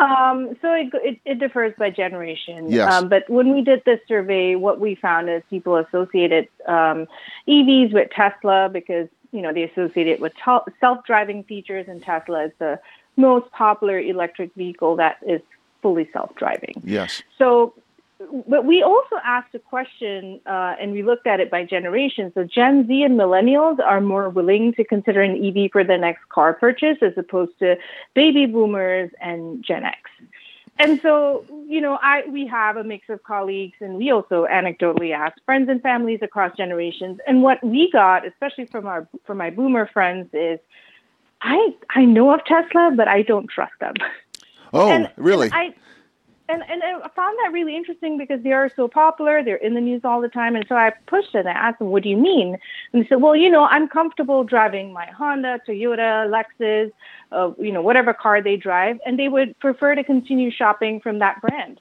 Um, 0.00 0.56
so 0.60 0.72
it, 0.72 0.88
it, 0.94 1.20
it 1.24 1.38
differs 1.38 1.74
by 1.78 1.90
generation. 1.90 2.70
Yes. 2.70 2.92
Um, 2.92 3.08
but 3.08 3.28
when 3.28 3.52
we 3.52 3.62
did 3.62 3.82
this 3.84 4.00
survey, 4.08 4.54
what 4.56 4.80
we 4.80 4.94
found 4.94 5.28
is 5.28 5.42
people 5.50 5.76
associated 5.76 6.48
um, 6.66 7.06
EVs 7.46 7.92
with 7.92 8.10
Tesla 8.10 8.70
because 8.72 9.08
you 9.30 9.42
know 9.42 9.52
they 9.52 9.62
associate 9.62 10.08
it 10.08 10.20
with 10.20 10.32
tel- 10.42 10.66
self-driving 10.80 11.44
features, 11.44 11.86
and 11.86 12.02
Tesla 12.02 12.46
is 12.46 12.52
the 12.58 12.80
most 13.16 13.50
popular 13.52 14.00
electric 14.00 14.52
vehicle 14.54 14.96
that 14.96 15.18
is 15.24 15.42
fully 15.80 16.08
self-driving. 16.12 16.82
Yes. 16.82 17.22
So, 17.38 17.74
but 18.46 18.66
we 18.66 18.82
also 18.82 19.16
asked 19.24 19.54
a 19.54 19.58
question, 19.58 20.40
uh, 20.46 20.76
and 20.80 20.92
we 20.92 21.02
looked 21.02 21.26
at 21.26 21.40
it 21.40 21.50
by 21.50 21.64
generation. 21.64 22.30
So, 22.34 22.44
Gen 22.44 22.86
Z 22.86 23.02
and 23.02 23.18
millennials 23.18 23.78
are 23.80 24.00
more 24.00 24.28
willing 24.28 24.74
to 24.74 24.84
consider 24.84 25.22
an 25.22 25.42
EV 25.42 25.70
for 25.72 25.84
their 25.84 25.98
next 25.98 26.28
car 26.28 26.52
purchase 26.52 26.98
as 27.00 27.12
opposed 27.16 27.58
to 27.60 27.76
baby 28.14 28.46
boomers 28.46 29.10
and 29.20 29.64
Gen 29.64 29.84
X. 29.84 29.98
And 30.78 31.00
so, 31.02 31.44
you 31.66 31.80
know, 31.80 31.98
I 32.00 32.24
we 32.28 32.46
have 32.46 32.76
a 32.76 32.84
mix 32.84 33.08
of 33.08 33.22
colleagues, 33.22 33.76
and 33.80 33.96
we 33.96 34.10
also 34.10 34.46
anecdotally 34.46 35.14
ask 35.14 35.36
friends 35.44 35.68
and 35.68 35.80
families 35.82 36.20
across 36.22 36.56
generations. 36.56 37.20
And 37.26 37.42
what 37.42 37.62
we 37.64 37.90
got, 37.90 38.26
especially 38.26 38.66
from 38.66 38.86
our 38.86 39.08
from 39.24 39.38
my 39.38 39.50
boomer 39.50 39.86
friends, 39.86 40.28
is 40.32 40.58
I 41.40 41.74
I 41.90 42.04
know 42.04 42.32
of 42.32 42.44
Tesla, 42.44 42.92
but 42.94 43.08
I 43.08 43.22
don't 43.22 43.48
trust 43.48 43.74
them. 43.80 43.94
Oh, 44.72 44.90
and, 44.90 45.10
really? 45.16 45.46
And 45.46 45.54
I 45.54 45.74
and 46.50 46.62
and 46.68 46.82
I 46.82 47.08
found 47.14 47.38
that 47.44 47.50
really 47.52 47.76
interesting 47.76 48.18
because 48.18 48.42
they 48.42 48.52
are 48.52 48.70
so 48.74 48.88
popular. 48.88 49.42
They're 49.42 49.56
in 49.56 49.74
the 49.74 49.80
news 49.80 50.02
all 50.04 50.20
the 50.20 50.28
time, 50.28 50.56
and 50.56 50.64
so 50.68 50.74
I 50.74 50.92
pushed 51.06 51.34
it 51.34 51.40
and 51.40 51.48
I 51.48 51.52
asked 51.52 51.78
them, 51.78 51.90
"What 51.90 52.02
do 52.02 52.08
you 52.08 52.16
mean?" 52.16 52.58
And 52.92 53.02
they 53.02 53.08
said, 53.08 53.20
"Well, 53.20 53.36
you 53.36 53.50
know, 53.50 53.64
I'm 53.64 53.88
comfortable 53.88 54.44
driving 54.44 54.92
my 54.92 55.06
Honda, 55.06 55.60
Toyota, 55.66 56.28
Lexus, 56.28 56.90
uh, 57.32 57.52
you 57.58 57.72
know, 57.72 57.82
whatever 57.82 58.12
car 58.12 58.42
they 58.42 58.56
drive, 58.56 58.98
and 59.06 59.18
they 59.18 59.28
would 59.28 59.58
prefer 59.60 59.94
to 59.94 60.04
continue 60.04 60.50
shopping 60.50 61.00
from 61.00 61.18
that 61.20 61.40
brand." 61.40 61.80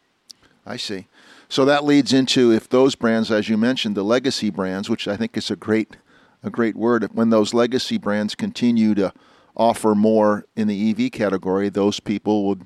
I 0.65 0.77
see. 0.77 1.07
So 1.47 1.65
that 1.65 1.83
leads 1.83 2.13
into 2.13 2.51
if 2.51 2.69
those 2.69 2.93
brands, 2.93 3.31
as 3.31 3.49
you 3.49 3.57
mentioned, 3.57 3.95
the 3.95 4.03
legacy 4.03 4.51
brands, 4.51 4.89
which 4.89 5.07
I 5.07 5.17
think 5.17 5.35
is 5.35 5.49
a 5.49 5.55
great 5.55 5.97
a 6.43 6.49
great 6.49 6.77
word, 6.77 7.09
when 7.13 7.31
those 7.31 7.53
legacy 7.53 7.97
brands 7.97 8.33
continue 8.33 8.95
to 8.95 9.11
offer 9.57 9.93
more 9.93 10.45
in 10.55 10.67
the 10.67 10.89
EV 10.89 11.11
category, 11.11 11.67
those 11.67 11.99
people 11.99 12.45
would 12.45 12.65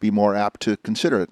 be 0.00 0.10
more 0.10 0.34
apt 0.34 0.60
to 0.60 0.76
consider 0.78 1.20
it. 1.20 1.30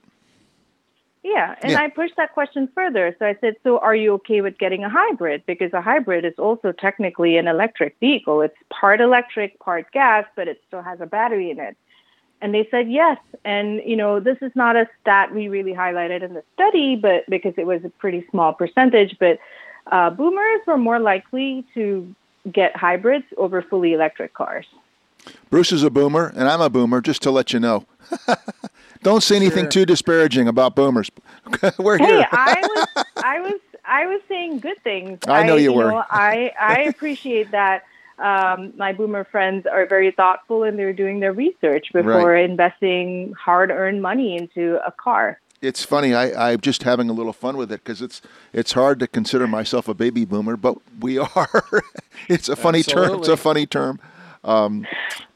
Yeah, 1.22 1.54
and 1.62 1.72
Yeah. 1.72 1.80
I 1.80 1.88
pushed 1.88 2.16
that 2.16 2.32
question 2.32 2.68
further. 2.74 3.14
So 3.18 3.26
I 3.26 3.34
said, 3.40 3.56
"So 3.62 3.78
are 3.78 3.94
you 3.94 4.14
okay 4.14 4.40
with 4.40 4.56
getting 4.56 4.84
a 4.84 4.88
hybrid? 4.88 5.44
Because 5.44 5.72
a 5.74 5.80
hybrid 5.80 6.24
is 6.24 6.38
also 6.38 6.72
technically 6.72 7.36
an 7.36 7.46
electric 7.46 7.96
vehicle. 8.00 8.40
It's 8.40 8.56
part 8.70 9.00
electric, 9.00 9.58
part 9.58 9.90
gas, 9.92 10.24
but 10.34 10.48
it 10.48 10.62
still 10.66 10.82
has 10.82 11.00
a 11.00 11.06
battery 11.06 11.50
in 11.50 11.60
it." 11.60 11.76
And 12.40 12.54
they 12.54 12.66
said 12.70 12.90
yes. 12.90 13.18
And 13.44 13.82
you 13.84 13.96
know, 13.96 14.18
this 14.18 14.38
is 14.40 14.52
not 14.54 14.76
a 14.76 14.88
stat 15.02 15.34
we 15.34 15.48
really 15.48 15.74
highlighted 15.74 16.22
in 16.22 16.32
the 16.32 16.42
study, 16.54 16.96
but 16.96 17.28
because 17.28 17.54
it 17.58 17.66
was 17.66 17.84
a 17.84 17.90
pretty 17.90 18.26
small 18.30 18.54
percentage, 18.54 19.18
but 19.18 19.38
uh, 19.92 20.08
boomers 20.08 20.60
were 20.66 20.78
more 20.78 20.98
likely 20.98 21.66
to 21.74 22.14
get 22.50 22.74
hybrids 22.76 23.26
over 23.36 23.60
fully 23.60 23.92
electric 23.92 24.32
cars. 24.32 24.66
Bruce 25.50 25.72
is 25.72 25.82
a 25.82 25.90
boomer, 25.90 26.32
and 26.36 26.48
I'm 26.48 26.60
a 26.60 26.70
boomer, 26.70 27.00
just 27.00 27.22
to 27.22 27.30
let 27.30 27.52
you 27.52 27.60
know. 27.60 27.84
Don't 29.02 29.22
say 29.22 29.36
anything 29.36 29.64
Sure. 29.64 29.70
too 29.70 29.86
disparaging 29.86 30.46
about 30.48 30.74
boomers. 30.76 31.10
We're 31.78 31.98
Hey, 31.98 32.06
here. 32.06 32.26
I 32.30 32.60
was, 32.96 33.04
I 33.16 33.40
was, 33.40 33.60
I 33.84 34.06
was 34.06 34.20
saying 34.28 34.60
good 34.60 34.82
things. 34.82 35.18
I 35.26 35.42
know 35.44 35.56
you 35.56 35.72
were. 35.72 35.90
Know, 35.90 36.04
I, 36.10 36.52
I 36.60 36.80
appreciate 36.82 37.50
that. 37.52 37.84
Um, 38.18 38.74
my 38.76 38.92
boomer 38.92 39.24
friends 39.24 39.64
are 39.66 39.86
very 39.86 40.10
thoughtful 40.10 40.62
and 40.64 40.78
they're 40.78 40.92
doing 40.92 41.20
their 41.20 41.32
research 41.32 41.86
before 41.94 42.36
investing 42.36 43.32
hard-earned 43.32 44.02
money 44.02 44.36
into 44.36 44.78
a 44.86 44.92
car. 44.92 45.40
it's 45.62 45.82
funny. 45.84 46.12
I, 46.14 46.52
I'm 46.52 46.60
just 46.60 46.82
having 46.82 47.08
a 47.08 47.14
little 47.14 47.32
fun 47.32 47.56
with 47.56 47.72
it 47.72 47.82
because 47.82 48.02
it's 48.02 48.20
it's 48.52 48.72
hard 48.72 48.98
to 49.00 49.06
consider 49.06 49.46
myself 49.46 49.88
a 49.88 49.94
baby 49.94 50.26
boomer, 50.26 50.58
but 50.58 50.76
we 51.00 51.16
are. 51.18 51.82
it's 52.28 52.50
a 52.50 52.56
funny 52.56 52.82
term. 52.82 53.20
It's 53.20 53.28
a 53.28 53.38
funny 53.38 53.64
term. 53.64 53.98
Um, 54.42 54.86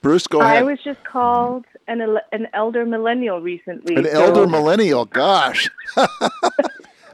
Bruce, 0.00 0.26
go 0.26 0.40
ahead. 0.40 0.56
I 0.58 0.62
was 0.62 0.78
just 0.82 1.02
called 1.04 1.64
an 1.88 2.00
an 2.32 2.48
elder 2.54 2.86
millennial 2.86 3.40
recently. 3.40 3.94
An 3.96 4.04
so- 4.04 4.10
elder 4.24 4.46
millennial. 4.46 5.04
Gosh, 5.04 5.68
that's 5.96 6.10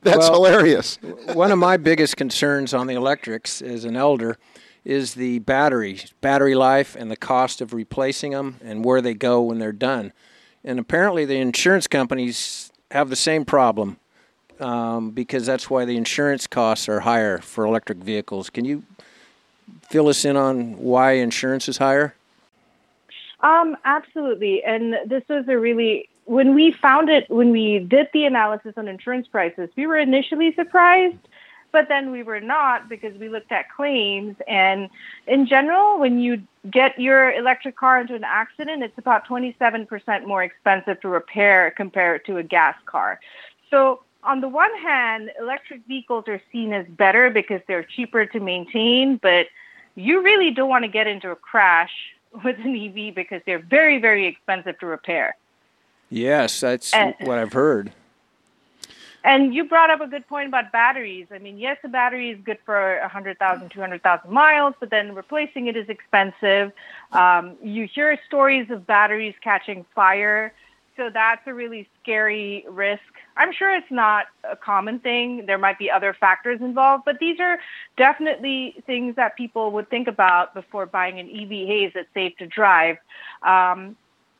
Well- 0.04 0.34
hilarious. 0.34 0.98
One 1.34 1.50
of 1.50 1.58
my 1.58 1.76
biggest 1.76 2.16
concerns 2.16 2.72
on 2.74 2.86
the 2.86 2.94
electrics 2.94 3.60
as 3.60 3.84
an 3.84 3.96
elder 3.96 4.38
is 4.84 5.14
the 5.14 5.40
battery, 5.40 6.00
battery 6.20 6.54
life, 6.54 6.96
and 6.96 7.10
the 7.10 7.16
cost 7.16 7.60
of 7.60 7.74
replacing 7.74 8.32
them 8.32 8.56
and 8.64 8.84
where 8.84 9.02
they 9.02 9.12
go 9.14 9.42
when 9.42 9.58
they're 9.58 9.72
done. 9.72 10.12
And 10.64 10.78
apparently, 10.78 11.24
the 11.24 11.36
insurance 11.36 11.86
companies 11.86 12.70
have 12.90 13.10
the 13.10 13.16
same 13.16 13.44
problem 13.44 13.98
um, 14.58 15.10
because 15.10 15.46
that's 15.46 15.68
why 15.70 15.84
the 15.84 15.96
insurance 15.96 16.46
costs 16.46 16.88
are 16.88 17.00
higher 17.00 17.38
for 17.38 17.64
electric 17.64 17.98
vehicles. 17.98 18.48
Can 18.50 18.64
you 18.64 18.84
fill 19.88 20.08
us 20.08 20.24
in 20.24 20.36
on 20.36 20.76
why 20.76 21.12
insurance 21.12 21.68
is 21.68 21.78
higher? 21.78 22.14
Um, 23.40 23.76
absolutely. 23.84 24.62
And 24.62 24.94
this 25.06 25.22
was 25.28 25.46
a 25.48 25.58
really 25.58 26.08
when 26.26 26.54
we 26.54 26.70
found 26.70 27.08
it 27.08 27.28
when 27.28 27.50
we 27.50 27.80
did 27.80 28.08
the 28.12 28.24
analysis 28.24 28.74
on 28.76 28.86
insurance 28.86 29.26
prices, 29.26 29.68
we 29.76 29.86
were 29.86 29.96
initially 29.96 30.54
surprised, 30.54 31.16
but 31.72 31.88
then 31.88 32.12
we 32.12 32.22
were 32.22 32.40
not 32.40 32.88
because 32.88 33.18
we 33.18 33.28
looked 33.28 33.50
at 33.50 33.70
claims 33.70 34.36
and 34.46 34.90
in 35.26 35.46
general 35.46 35.98
when 35.98 36.20
you 36.20 36.42
get 36.70 37.00
your 37.00 37.32
electric 37.32 37.76
car 37.76 38.00
into 38.00 38.14
an 38.14 38.24
accident, 38.24 38.82
it's 38.82 38.98
about 38.98 39.26
27% 39.26 40.26
more 40.26 40.44
expensive 40.44 41.00
to 41.00 41.08
repair 41.08 41.72
compared 41.76 42.24
to 42.26 42.36
a 42.36 42.42
gas 42.42 42.76
car. 42.86 43.18
So 43.70 44.02
on 44.22 44.40
the 44.40 44.48
one 44.48 44.74
hand, 44.78 45.30
electric 45.38 45.86
vehicles 45.86 46.24
are 46.28 46.40
seen 46.52 46.72
as 46.72 46.86
better 46.86 47.30
because 47.30 47.60
they're 47.66 47.82
cheaper 47.84 48.26
to 48.26 48.40
maintain, 48.40 49.16
but 49.16 49.46
you 49.94 50.22
really 50.22 50.50
don't 50.50 50.68
want 50.68 50.84
to 50.84 50.88
get 50.90 51.06
into 51.06 51.30
a 51.30 51.36
crash 51.36 51.92
with 52.44 52.58
an 52.58 52.76
EV 52.76 53.14
because 53.14 53.42
they're 53.46 53.58
very, 53.58 53.98
very 53.98 54.26
expensive 54.26 54.78
to 54.78 54.86
repair. 54.86 55.36
Yes, 56.10 56.60
that's 56.60 56.92
Uh, 56.92 57.12
what 57.20 57.38
I've 57.38 57.52
heard. 57.52 57.92
And 59.22 59.54
you 59.54 59.64
brought 59.64 59.90
up 59.90 60.00
a 60.00 60.06
good 60.06 60.26
point 60.28 60.48
about 60.48 60.72
batteries. 60.72 61.26
I 61.30 61.38
mean, 61.38 61.58
yes, 61.58 61.76
a 61.84 61.88
battery 61.88 62.30
is 62.30 62.38
good 62.42 62.58
for 62.64 62.98
100,000, 63.02 63.68
200,000 63.68 64.30
miles, 64.30 64.74
but 64.80 64.88
then 64.90 65.14
replacing 65.14 65.66
it 65.66 65.76
is 65.76 65.88
expensive. 65.90 66.72
Um, 67.12 67.56
you 67.62 67.86
hear 67.86 68.18
stories 68.26 68.70
of 68.70 68.86
batteries 68.86 69.34
catching 69.42 69.84
fire. 69.94 70.54
So 70.96 71.08
that's 71.12 71.46
a 71.46 71.54
really 71.54 71.88
scary 72.02 72.64
risk. 72.68 73.02
I'm 73.36 73.52
sure 73.52 73.74
it's 73.74 73.90
not 73.90 74.26
a 74.44 74.56
common 74.56 74.98
thing. 74.98 75.46
There 75.46 75.56
might 75.56 75.78
be 75.78 75.90
other 75.90 76.12
factors 76.12 76.60
involved, 76.60 77.04
but 77.06 77.18
these 77.18 77.40
are 77.40 77.58
definitely 77.96 78.82
things 78.86 79.16
that 79.16 79.36
people 79.36 79.70
would 79.72 79.88
think 79.88 80.08
about 80.08 80.52
before 80.52 80.86
buying 80.86 81.18
an 81.18 81.28
EV 81.28 81.66
haze 81.66 81.92
that's 81.94 82.12
safe 82.12 82.36
to 82.38 82.46
drive. 82.46 82.98
Um, 83.42 83.96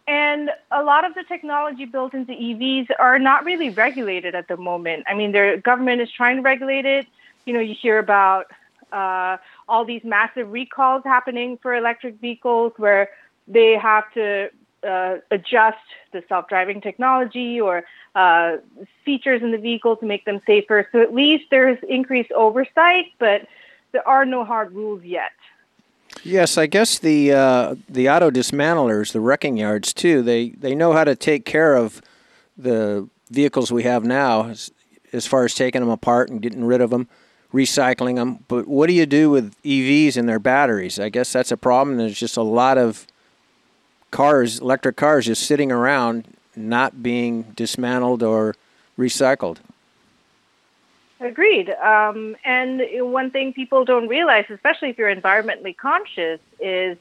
and 0.07 0.51
a 0.73 0.83
lot 0.83 1.05
of 1.05 1.15
the 1.15 1.23
technology 1.23 1.85
built 1.85 2.15
into 2.15 2.33
EVs 2.33 2.89
are 2.99 3.19
not 3.19 3.45
really 3.45 3.71
regulated 3.71 4.35
at 4.35 4.49
the 4.49 4.57
moment. 4.57 5.05
I 5.07 5.15
mean, 5.15 5.33
the 5.33 5.63
government 5.65 6.01
is 6.01 6.11
trying 6.11 6.37
to 6.37 6.43
regulate 6.43 6.85
it. 6.85 7.07
You 7.45 7.55
know, 7.55 7.61
you 7.61 7.75
hear 7.81 7.99
about 7.99 8.47
uh, 8.93 9.37
all 9.69 9.85
these 9.85 10.03
massive 10.03 10.51
recalls 10.51 11.05
happening 11.05 11.59
for 11.63 11.75
electric 11.75 12.21
vehicles 12.21 12.73
where 12.77 13.11
they 13.47 13.77
have 13.77 14.13
to 14.15 14.51
uh, 14.87 15.17
adjust 15.31 15.79
the 16.13 16.23
self-driving 16.29 16.81
technology 16.81 17.61
or 17.61 17.85
uh, 18.15 18.57
features 19.05 19.43
in 19.43 19.53
the 19.53 19.59
vehicle 19.59 19.97
to 19.97 20.07
make 20.07 20.25
them 20.25 20.41
safer. 20.47 20.89
So 20.93 21.01
at 21.01 21.15
least 21.15 21.45
there's 21.51 21.79
increased 21.89 22.33
oversight, 22.33 23.07
but 23.19 23.47
there 23.93 24.07
are 24.07 24.25
no 24.25 24.45
hard 24.45 24.73
rules 24.73 25.03
yet. 25.05 25.33
Yes, 26.23 26.59
I 26.59 26.67
guess 26.67 26.99
the 26.99 27.33
uh, 27.33 27.77
the 27.89 28.11
auto 28.11 28.31
dismantlers, 28.31 29.13
the 29.13 29.21
wrecking 29.21 29.57
yards 29.57 29.93
too. 29.93 30.23
They 30.23 30.51
they 30.51 30.75
know 30.75 30.93
how 30.93 31.05
to 31.05 31.15
take 31.15 31.45
care 31.45 31.77
of 31.77 32.03
the 32.59 33.09
vehicles 33.31 33.73
we 33.73 33.85
have 33.85 34.05
now, 34.05 34.49
as, 34.49 34.71
as 35.13 35.27
far 35.27 35.45
as 35.45 35.55
taking 35.55 35.81
them 35.81 35.89
apart 35.89 36.29
and 36.29 36.43
getting 36.43 36.65
rid 36.65 36.81
of 36.81 36.91
them, 36.91 37.09
recycling 37.55 38.17
them. 38.17 38.45
But 38.49 38.67
what 38.67 38.89
do 38.89 38.93
you 38.93 39.07
do 39.07 39.31
with 39.31 39.55
EVs 39.63 40.17
and 40.17 40.29
their 40.29 40.41
batteries? 40.41 40.99
I 40.99 41.09
guess 41.09 41.33
that's 41.33 41.53
a 41.53 41.57
problem. 41.57 41.97
There's 41.97 42.19
just 42.19 42.37
a 42.37 42.43
lot 42.43 42.77
of 42.77 43.07
cars, 44.11 44.59
electric 44.61 44.97
cars, 44.97 45.27
just 45.27 45.45
sitting 45.45 45.71
around, 45.73 46.27
not 46.57 47.03
being 47.03 47.43
dismantled 47.55 48.23
or 48.23 48.55
recycled. 48.99 49.59
Agreed. 51.21 51.71
Um, 51.71 52.35
and 52.45 52.83
one 53.13 53.31
thing 53.31 53.53
people 53.53 53.85
don't 53.85 54.09
realize, 54.09 54.47
especially 54.49 54.89
if 54.89 54.99
you're 54.99 55.15
environmentally 55.15 55.77
conscious, 55.77 56.41
is 56.59 56.97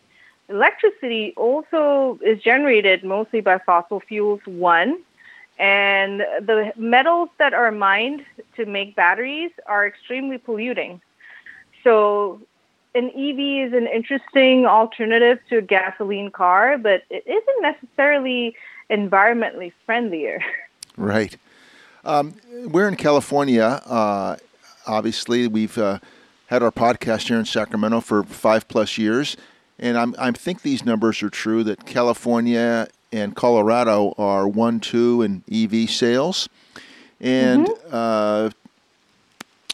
electricity 0.50 1.34
also 1.38 2.20
is 2.22 2.42
generated 2.42 3.04
mostly 3.04 3.40
by 3.40 3.60
fossil 3.60 4.02
fuels, 4.02 4.42
one. 4.46 5.00
And 5.58 6.20
the 6.20 6.74
metals 6.76 7.30
that 7.38 7.54
are 7.54 7.72
mined 7.72 8.26
to 8.56 8.66
make 8.66 8.96
batteries 8.96 9.52
are 9.66 9.86
extremely 9.86 10.38
polluting. 10.38 11.02
So 11.84 12.42
an 12.96 13.10
EV 13.10 13.68
is 13.68 13.74
an 13.74 13.88
interesting 13.88 14.66
alternative 14.66 15.40
to 15.50 15.58
a 15.58 15.62
gasoline 15.62 16.32
car, 16.32 16.78
but 16.78 17.04
it 17.10 17.24
isn't 17.26 17.62
necessarily 17.62 18.56
environmentally 18.90 19.74
friendlier. 19.86 20.42
Right. 20.98 21.38
Um, 22.04 22.34
we're 22.66 22.90
in 22.90 22.98
California. 22.98 23.82
Uh, 23.86 24.36
obviously, 24.86 25.48
we've 25.48 25.78
uh, 25.78 26.00
had 26.48 26.62
our 26.62 26.72
podcast 26.72 27.30
here 27.30 27.40
in 27.40 27.46
Sacramento 27.46 28.02
for 28.02 28.24
five 28.24 28.68
plus 28.68 28.98
years, 28.98 29.38
and 29.80 29.98
I'm, 29.98 30.14
I 30.20 30.32
think 30.32 30.62
these 30.62 30.84
numbers 30.84 31.24
are 31.24 31.30
true 31.30 31.64
that 31.64 31.86
California 31.86 32.90
and 33.14 33.34
Colorado 33.34 34.14
are 34.18 34.46
one, 34.46 34.82
two 34.82 35.22
in 35.22 35.42
EV 35.50 35.90
sales, 35.90 36.50
and 37.22 37.68
mm-hmm. 37.68 37.96
uh, 37.96 38.50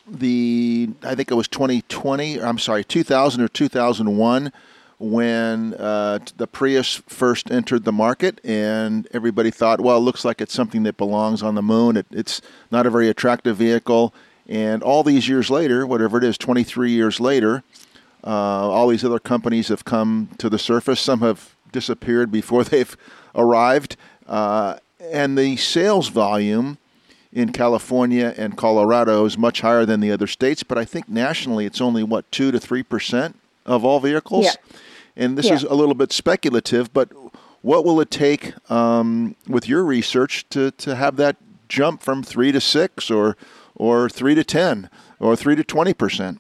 the 0.07 0.54
I 1.05 1.15
think 1.15 1.31
it 1.31 1.35
was 1.35 1.47
2020. 1.47 2.39
or 2.39 2.45
I'm 2.45 2.59
sorry, 2.59 2.83
2000 2.83 3.41
or 3.41 3.47
2001 3.47 4.51
when 4.97 5.73
uh, 5.73 6.19
the 6.37 6.47
Prius 6.47 7.01
first 7.07 7.51
entered 7.51 7.83
the 7.83 7.91
market, 7.91 8.39
and 8.45 9.07
everybody 9.11 9.51
thought, 9.51 9.81
well, 9.81 9.97
it 9.97 10.01
looks 10.01 10.23
like 10.23 10.39
it's 10.39 10.53
something 10.53 10.83
that 10.83 10.95
belongs 10.95 11.43
on 11.43 11.55
the 11.55 11.61
moon. 11.61 11.97
It, 11.97 12.05
it's 12.11 12.41
not 12.71 12.85
a 12.85 12.89
very 12.89 13.09
attractive 13.09 13.57
vehicle. 13.57 14.13
And 14.47 14.81
all 14.83 15.03
these 15.03 15.27
years 15.27 15.49
later, 15.49 15.85
whatever 15.85 16.17
it 16.17 16.23
is, 16.23 16.37
23 16.37 16.91
years 16.91 17.19
later, 17.19 17.63
uh, 18.23 18.29
all 18.29 18.87
these 18.87 19.03
other 19.03 19.19
companies 19.19 19.67
have 19.67 19.83
come 19.83 20.29
to 20.37 20.49
the 20.49 20.59
surface. 20.59 21.01
Some 21.01 21.19
have 21.21 21.55
disappeared 21.71 22.31
before 22.31 22.63
they've 22.65 22.95
arrived. 23.33 23.97
Uh, 24.27 24.77
and 24.99 25.37
the 25.37 25.57
sales 25.57 26.07
volume 26.07 26.77
in 27.35 27.51
California 27.51 28.33
and 28.37 28.57
Colorado 28.57 29.25
is 29.25 29.37
much 29.37 29.59
higher 29.59 29.85
than 29.85 29.99
the 29.99 30.09
other 30.09 30.25
states, 30.25 30.63
but 30.63 30.77
I 30.77 30.85
think 30.85 31.09
nationally 31.09 31.65
it's 31.65 31.81
only, 31.81 32.01
what, 32.01 32.31
2 32.31 32.51
to 32.51 32.57
3% 32.57 33.33
of 33.65 33.83
all 33.83 33.99
vehicles? 33.99 34.45
Yeah. 34.45 34.77
And 35.17 35.37
this 35.37 35.47
yeah. 35.47 35.55
is 35.55 35.63
a 35.63 35.73
little 35.73 35.93
bit 35.93 36.13
speculative, 36.13 36.93
but 36.93 37.09
what 37.61 37.83
will 37.83 37.99
it 37.99 38.09
take 38.09 38.53
um, 38.71 39.35
with 39.47 39.67
your 39.67 39.83
research 39.83 40.47
to, 40.51 40.71
to 40.71 40.95
have 40.95 41.17
that 41.17 41.35
jump 41.67 42.01
from 42.01 42.23
3 42.23 42.53
to 42.53 42.61
6 42.61 43.11
or, 43.11 43.35
or 43.75 44.07
3 44.07 44.35
to 44.35 44.43
10 44.43 44.89
or 45.19 45.35
3 45.35 45.55
to 45.57 45.63
20%? 45.63 46.39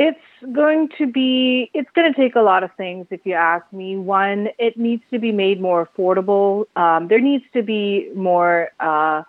It's 0.00 0.20
going 0.52 0.90
to 0.96 1.08
be, 1.08 1.72
it's 1.74 1.90
going 1.92 2.12
to 2.12 2.16
take 2.16 2.36
a 2.36 2.40
lot 2.40 2.62
of 2.62 2.70
things, 2.76 3.08
if 3.10 3.20
you 3.24 3.34
ask 3.34 3.64
me. 3.72 3.96
One, 3.96 4.48
it 4.56 4.78
needs 4.78 5.02
to 5.10 5.18
be 5.18 5.32
made 5.32 5.60
more 5.60 5.88
affordable. 5.88 6.66
Um, 6.76 7.08
there 7.08 7.18
needs 7.18 7.42
to 7.52 7.64
be 7.64 8.08
more, 8.14 8.68
uh, 8.78 9.24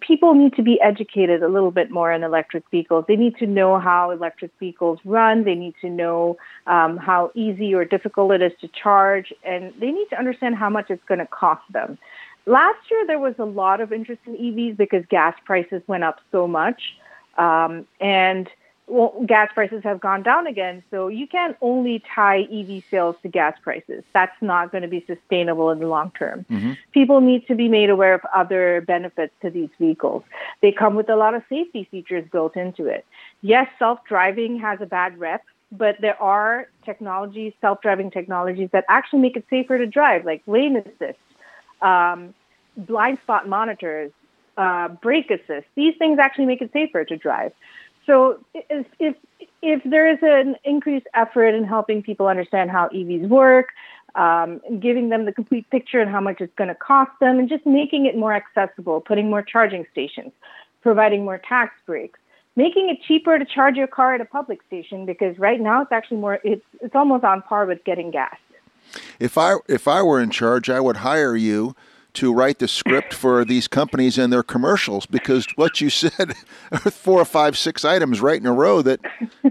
people 0.00 0.34
need 0.34 0.54
to 0.54 0.62
be 0.64 0.80
educated 0.80 1.44
a 1.44 1.46
little 1.46 1.70
bit 1.70 1.88
more 1.88 2.12
in 2.12 2.24
electric 2.24 2.64
vehicles. 2.72 3.04
They 3.06 3.14
need 3.14 3.36
to 3.36 3.46
know 3.46 3.78
how 3.78 4.10
electric 4.10 4.50
vehicles 4.58 4.98
run. 5.04 5.44
They 5.44 5.54
need 5.54 5.76
to 5.82 5.88
know 5.88 6.36
um, 6.66 6.96
how 6.96 7.30
easy 7.36 7.72
or 7.72 7.84
difficult 7.84 8.32
it 8.32 8.42
is 8.42 8.50
to 8.60 8.66
charge. 8.66 9.32
And 9.44 9.72
they 9.78 9.92
need 9.92 10.08
to 10.10 10.18
understand 10.18 10.56
how 10.56 10.68
much 10.68 10.90
it's 10.90 11.04
going 11.04 11.20
to 11.20 11.26
cost 11.28 11.62
them. 11.72 11.96
Last 12.46 12.90
year, 12.90 13.06
there 13.06 13.20
was 13.20 13.36
a 13.38 13.44
lot 13.44 13.80
of 13.80 13.92
interest 13.92 14.22
in 14.26 14.34
EVs 14.34 14.76
because 14.76 15.04
gas 15.08 15.36
prices 15.44 15.80
went 15.86 16.02
up 16.02 16.18
so 16.32 16.48
much. 16.48 16.82
Um, 17.36 17.86
and 18.00 18.50
well, 18.88 19.14
gas 19.26 19.50
prices 19.54 19.82
have 19.84 20.00
gone 20.00 20.22
down 20.22 20.46
again. 20.46 20.82
So 20.90 21.08
you 21.08 21.26
can't 21.26 21.56
only 21.60 22.02
tie 22.14 22.48
EV 22.50 22.82
sales 22.90 23.16
to 23.22 23.28
gas 23.28 23.56
prices. 23.62 24.02
That's 24.12 24.34
not 24.40 24.72
going 24.72 24.82
to 24.82 24.88
be 24.88 25.04
sustainable 25.06 25.70
in 25.70 25.78
the 25.78 25.86
long 25.86 26.10
term. 26.18 26.46
Mm-hmm. 26.50 26.72
People 26.92 27.20
need 27.20 27.46
to 27.48 27.54
be 27.54 27.68
made 27.68 27.90
aware 27.90 28.14
of 28.14 28.22
other 28.34 28.82
benefits 28.86 29.32
to 29.42 29.50
these 29.50 29.70
vehicles. 29.78 30.22
They 30.62 30.72
come 30.72 30.94
with 30.94 31.08
a 31.08 31.16
lot 31.16 31.34
of 31.34 31.42
safety 31.48 31.86
features 31.90 32.24
built 32.32 32.56
into 32.56 32.86
it. 32.86 33.04
Yes, 33.42 33.68
self 33.78 34.00
driving 34.08 34.58
has 34.60 34.80
a 34.80 34.86
bad 34.86 35.18
rep, 35.18 35.44
but 35.70 35.96
there 36.00 36.20
are 36.20 36.68
technologies, 36.84 37.52
self 37.60 37.82
driving 37.82 38.10
technologies, 38.10 38.70
that 38.72 38.84
actually 38.88 39.20
make 39.20 39.36
it 39.36 39.44
safer 39.50 39.78
to 39.78 39.86
drive, 39.86 40.24
like 40.24 40.42
lane 40.46 40.76
assist, 40.76 41.18
um, 41.82 42.34
blind 42.76 43.18
spot 43.22 43.48
monitors, 43.48 44.12
uh, 44.56 44.88
brake 44.88 45.30
assist. 45.30 45.66
These 45.74 45.94
things 45.98 46.18
actually 46.18 46.46
make 46.46 46.62
it 46.62 46.72
safer 46.72 47.04
to 47.04 47.16
drive. 47.16 47.52
So 48.08 48.40
if, 48.54 48.86
if 48.98 49.14
if 49.60 49.82
there 49.84 50.10
is 50.10 50.18
an 50.22 50.56
increased 50.64 51.06
effort 51.14 51.48
in 51.48 51.64
helping 51.64 52.02
people 52.02 52.26
understand 52.26 52.70
how 52.70 52.88
EVs 52.88 53.28
work, 53.28 53.68
um, 54.14 54.60
giving 54.80 55.10
them 55.10 55.26
the 55.26 55.32
complete 55.32 55.68
picture 55.70 56.00
and 56.00 56.10
how 56.10 56.20
much 56.20 56.40
it's 56.40 56.54
going 56.56 56.68
to 56.68 56.74
cost 56.74 57.10
them, 57.20 57.38
and 57.38 57.48
just 57.48 57.66
making 57.66 58.06
it 58.06 58.16
more 58.16 58.32
accessible, 58.32 59.00
putting 59.02 59.28
more 59.28 59.42
charging 59.42 59.84
stations, 59.92 60.32
providing 60.80 61.24
more 61.24 61.38
tax 61.38 61.74
breaks, 61.84 62.18
making 62.56 62.88
it 62.88 62.98
cheaper 63.06 63.38
to 63.38 63.44
charge 63.44 63.76
your 63.76 63.86
car 63.86 64.14
at 64.14 64.22
a 64.22 64.24
public 64.24 64.60
station 64.66 65.04
because 65.04 65.38
right 65.38 65.60
now 65.60 65.82
it's 65.82 65.92
actually 65.92 66.16
more 66.16 66.40
it's 66.42 66.64
it's 66.80 66.94
almost 66.94 67.24
on 67.24 67.42
par 67.42 67.66
with 67.66 67.84
getting 67.84 68.10
gas. 68.10 68.36
If 69.20 69.36
I 69.36 69.56
if 69.68 69.86
I 69.86 70.00
were 70.00 70.18
in 70.18 70.30
charge, 70.30 70.70
I 70.70 70.80
would 70.80 70.98
hire 70.98 71.36
you 71.36 71.76
to 72.18 72.34
write 72.34 72.58
the 72.58 72.66
script 72.66 73.14
for 73.14 73.44
these 73.44 73.68
companies 73.68 74.18
and 74.18 74.32
their 74.32 74.42
commercials 74.42 75.06
because 75.06 75.46
what 75.54 75.80
you 75.80 75.88
said 75.88 76.34
are 76.72 76.90
four 76.90 77.20
or 77.20 77.24
five, 77.24 77.56
six 77.56 77.84
items 77.84 78.20
right 78.20 78.40
in 78.40 78.46
a 78.46 78.52
row 78.52 78.82
that 78.82 79.00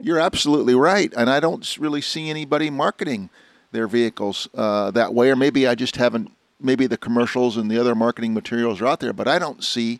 you're 0.01 0.19
absolutely 0.19 0.75
right. 0.75 1.13
And 1.15 1.29
I 1.29 1.39
don't 1.39 1.77
really 1.77 2.01
see 2.01 2.29
anybody 2.29 2.69
marketing 2.69 3.29
their 3.71 3.87
vehicles 3.87 4.49
uh, 4.53 4.91
that 4.91 5.13
way, 5.13 5.31
or 5.31 5.37
maybe 5.37 5.65
I 5.65 5.75
just 5.75 5.95
haven't. 5.95 6.31
Maybe 6.59 6.87
the 6.87 6.97
commercials 6.97 7.55
and 7.55 7.69
the 7.69 7.77
other 7.77 7.93
marketing 7.93 8.33
materials 8.33 8.81
are 8.81 8.87
out 8.87 8.99
there, 8.99 9.13
but 9.13 9.27
I 9.27 9.37
don't 9.37 9.63
see, 9.63 9.99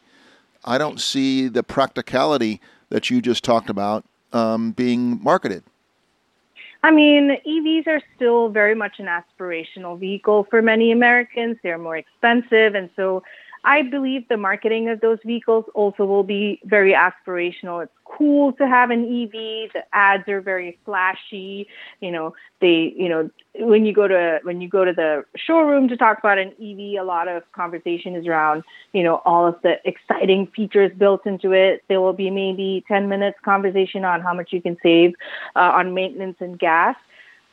I 0.66 0.80
don't 0.80 1.00
see 1.00 1.48
the 1.48 1.62
practicality 1.62 2.60
that 2.90 3.12
you 3.12 3.22
just 3.22 3.44
talked 3.44 3.70
about 3.70 4.04
um, 4.34 4.72
being 4.72 5.24
marketed. 5.24 5.64
I 6.84 6.92
mean, 6.92 7.38
EVs 7.46 7.88
are 7.88 8.02
still 8.16 8.50
very 8.50 8.76
much 8.76 9.00
an 9.00 9.08
aspirational 9.08 10.00
vehicle 10.00 10.46
for 10.50 10.62
many 10.62 10.92
Americans. 10.92 11.58
They're 11.64 11.78
more 11.78 11.98
expensive. 11.98 12.76
And 12.76 12.90
so 12.96 13.24
I 13.68 13.82
believe 13.82 14.26
the 14.30 14.38
marketing 14.38 14.88
of 14.88 15.02
those 15.02 15.20
vehicles 15.26 15.66
also 15.76 16.06
will 16.06 16.24
be 16.24 16.62
very 16.64 16.94
aspirational. 16.94 17.84
It's 17.84 17.92
cool 18.06 18.54
to 18.54 18.66
have 18.66 18.92
an 18.92 19.04
EV. 19.04 19.74
The 19.74 19.84
ads 19.92 20.26
are 20.30 20.40
very 20.40 20.80
flashy. 20.86 21.68
You 22.00 22.12
know, 22.12 22.34
they, 22.62 22.94
you 22.96 23.10
know, 23.10 23.30
when 23.56 23.86
you 23.86 23.92
go 23.92 24.08
to 24.08 24.40
when 24.44 24.62
you 24.62 24.70
go 24.70 24.86
to 24.86 24.94
the 24.94 25.26
showroom 25.36 25.90
to 25.90 25.98
talk 25.98 26.20
about 26.20 26.38
an 26.38 26.54
EV, 26.62 27.02
a 27.02 27.04
lot 27.04 27.28
of 27.28 27.44
conversation 27.52 28.16
is 28.16 28.26
around, 28.26 28.64
you 28.94 29.04
know, 29.04 29.22
all 29.26 29.46
of 29.46 29.62
the 29.64 29.86
exciting 29.86 30.48
features 30.48 30.94
built 30.98 31.26
into 31.26 31.52
it. 31.52 31.84
There 31.90 32.00
will 32.00 32.14
be 32.14 32.30
maybe 32.30 32.86
10 32.88 33.10
minutes 33.10 33.38
conversation 33.44 34.06
on 34.06 34.22
how 34.22 34.34
much 34.34 34.54
you 34.54 34.62
can 34.62 34.78
save 34.82 35.14
uh, 35.58 35.72
on 35.76 35.94
maintenance 35.94 36.38
and 36.40 36.58
gas. 36.58 36.96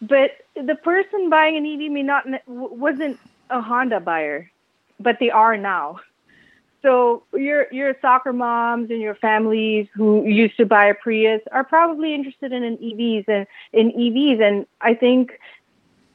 But 0.00 0.30
the 0.54 0.76
person 0.76 1.28
buying 1.28 1.56
an 1.56 1.66
EV 1.66 1.90
may 1.90 2.04
not 2.04 2.24
wasn't 2.46 3.18
a 3.50 3.60
Honda 3.60 3.98
buyer, 3.98 4.48
but 5.04 5.18
they 5.20 5.30
are 5.30 5.56
now. 5.56 6.00
So 6.82 7.22
your 7.32 7.66
your 7.72 7.96
soccer 8.02 8.32
moms 8.32 8.90
and 8.90 9.00
your 9.00 9.14
families 9.14 9.86
who 9.94 10.26
used 10.26 10.56
to 10.56 10.66
buy 10.66 10.86
a 10.86 10.94
Prius 10.94 11.40
are 11.52 11.64
probably 11.64 12.12
interested 12.14 12.52
in 12.52 12.64
an 12.64 12.76
EVs 12.76 13.28
and 13.28 13.46
in 13.72 13.92
EVs, 13.92 14.42
and 14.42 14.66
I 14.80 14.94
think 14.94 15.38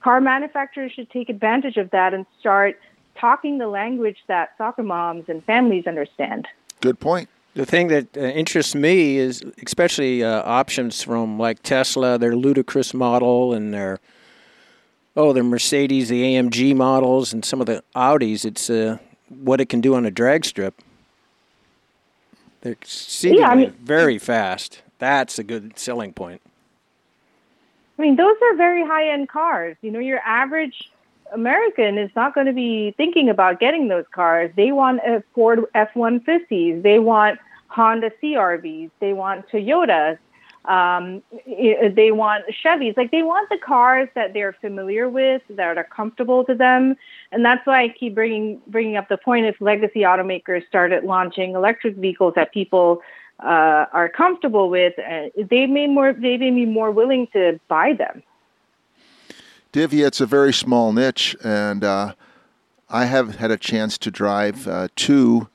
car 0.02 0.21
manufacturers 0.21 0.91
should 0.91 1.10
take 1.10 1.30
advantage 1.30 1.78
of 1.78 1.89
that 1.91 2.13
and 2.13 2.25
start 2.39 2.80
talking 3.17 3.58
the 3.58 3.67
language 3.67 4.17
that 4.28 4.52
soccer 4.58 4.84
moms 4.84 5.25
and 5.28 5.43
families 5.43 5.88
understand. 5.88 6.47
Good 6.82 6.99
point. 6.99 7.30
The 7.56 7.65
thing 7.65 7.88
that 7.88 8.15
uh, 8.15 8.21
interests 8.21 8.75
me 8.75 9.17
is 9.17 9.43
especially 9.65 10.23
uh, 10.23 10.43
options 10.43 11.02
from 11.02 11.39
like 11.39 11.63
Tesla, 11.63 12.17
their 12.17 12.36
ludicrous 12.36 12.93
model 12.93 13.54
and 13.54 13.73
their 13.73 13.99
oh, 15.19 15.34
the 15.34 15.43
Mercedes, 15.43 16.08
the 16.08 16.23
AMG 16.23 16.75
models, 16.75 17.34
and 17.34 17.43
some 17.43 17.60
of 17.60 17.67
the 17.67 17.84
Audis. 17.95 18.45
It's 18.45 18.69
uh, 18.69 18.97
what 19.27 19.60
it 19.60 19.67
can 19.67 19.82
do 19.82 19.93
on 19.95 20.05
a 20.05 20.12
drag 20.12 20.45
strip. 20.45 20.82
They're 22.62 22.71
exceedingly 22.71 23.41
yeah, 23.41 23.49
I 23.49 23.55
mean, 23.55 23.71
very 23.82 24.17
fast. 24.17 24.82
That's 24.97 25.38
a 25.38 25.43
good 25.43 25.77
selling 25.77 26.13
point. 26.13 26.41
I 27.97 28.01
mean, 28.01 28.15
those 28.15 28.36
are 28.41 28.55
very 28.55 28.86
high 28.86 29.12
end 29.12 29.27
cars. 29.27 29.75
You 29.82 29.91
know, 29.91 29.99
your 29.99 30.19
average 30.19 30.89
American 31.34 31.97
is 31.97 32.10
not 32.15 32.34
going 32.34 32.47
to 32.47 32.53
be 32.53 32.93
thinking 32.97 33.29
about 33.29 33.60
getting 33.60 33.89
those 33.89 34.05
cars. 34.12 34.51
They 34.55 34.71
want 34.71 34.99
a 35.05 35.21
Ford 35.36 35.65
F 35.75 35.93
150s, 35.95 36.82
they 36.82 36.99
want 36.99 37.39
Honda 37.67 38.12
CRVs, 38.23 38.89
they 38.99 39.13
want 39.13 39.47
Toyotas. 39.49 40.17
Um, 40.65 41.23
they 41.45 42.11
want 42.11 42.43
Chevys, 42.63 42.97
like 42.97 43.11
they 43.11 43.23
want 43.23 43.49
the 43.49 43.57
cars 43.57 44.09
that 44.15 44.33
they're 44.33 44.53
familiar 44.53 45.07
with, 45.07 45.41
that 45.49 45.77
are 45.77 45.83
comfortable 45.83 46.43
to 46.45 46.53
them, 46.53 46.95
and 47.31 47.45
that's 47.45 47.65
why 47.65 47.83
I 47.83 47.89
keep 47.89 48.13
bringing 48.13 48.61
bringing 48.67 48.97
up 48.97 49.07
the 49.07 49.17
point. 49.17 49.45
If 49.45 49.59
legacy 49.61 50.01
automakers 50.01 50.67
started 50.67 51.05
launching 51.05 51.55
electric 51.55 51.95
vehicles 51.95 52.33
that 52.35 52.53
people 52.53 53.01
uh, 53.39 53.85
are 53.93 54.09
comfortable 54.09 54.69
with, 54.69 54.99
uh, 54.99 55.29
they 55.37 55.65
may 55.65 55.87
more 55.87 56.11
they 56.13 56.37
may 56.37 56.51
be 56.51 56.65
more 56.65 56.91
willing 56.91 57.27
to 57.33 57.59
buy 57.69 57.93
them. 57.93 58.21
Divya, 59.71 60.07
it's 60.07 60.19
a 60.19 60.25
very 60.25 60.51
small 60.51 60.91
niche, 60.91 61.35
and 61.43 61.83
uh, 61.83 62.13
I 62.89 63.05
have 63.05 63.35
had 63.35 63.49
a 63.49 63.57
chance 63.57 63.97
to 63.99 64.11
drive 64.11 64.67
uh, 64.67 64.89
two 64.95 65.47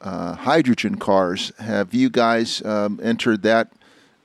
uh, 0.00 0.34
hydrogen 0.34 0.96
cars. 0.96 1.52
Have 1.58 1.94
you 1.94 2.10
guys 2.10 2.62
um, 2.64 3.00
entered 3.02 3.42
that? 3.42 3.72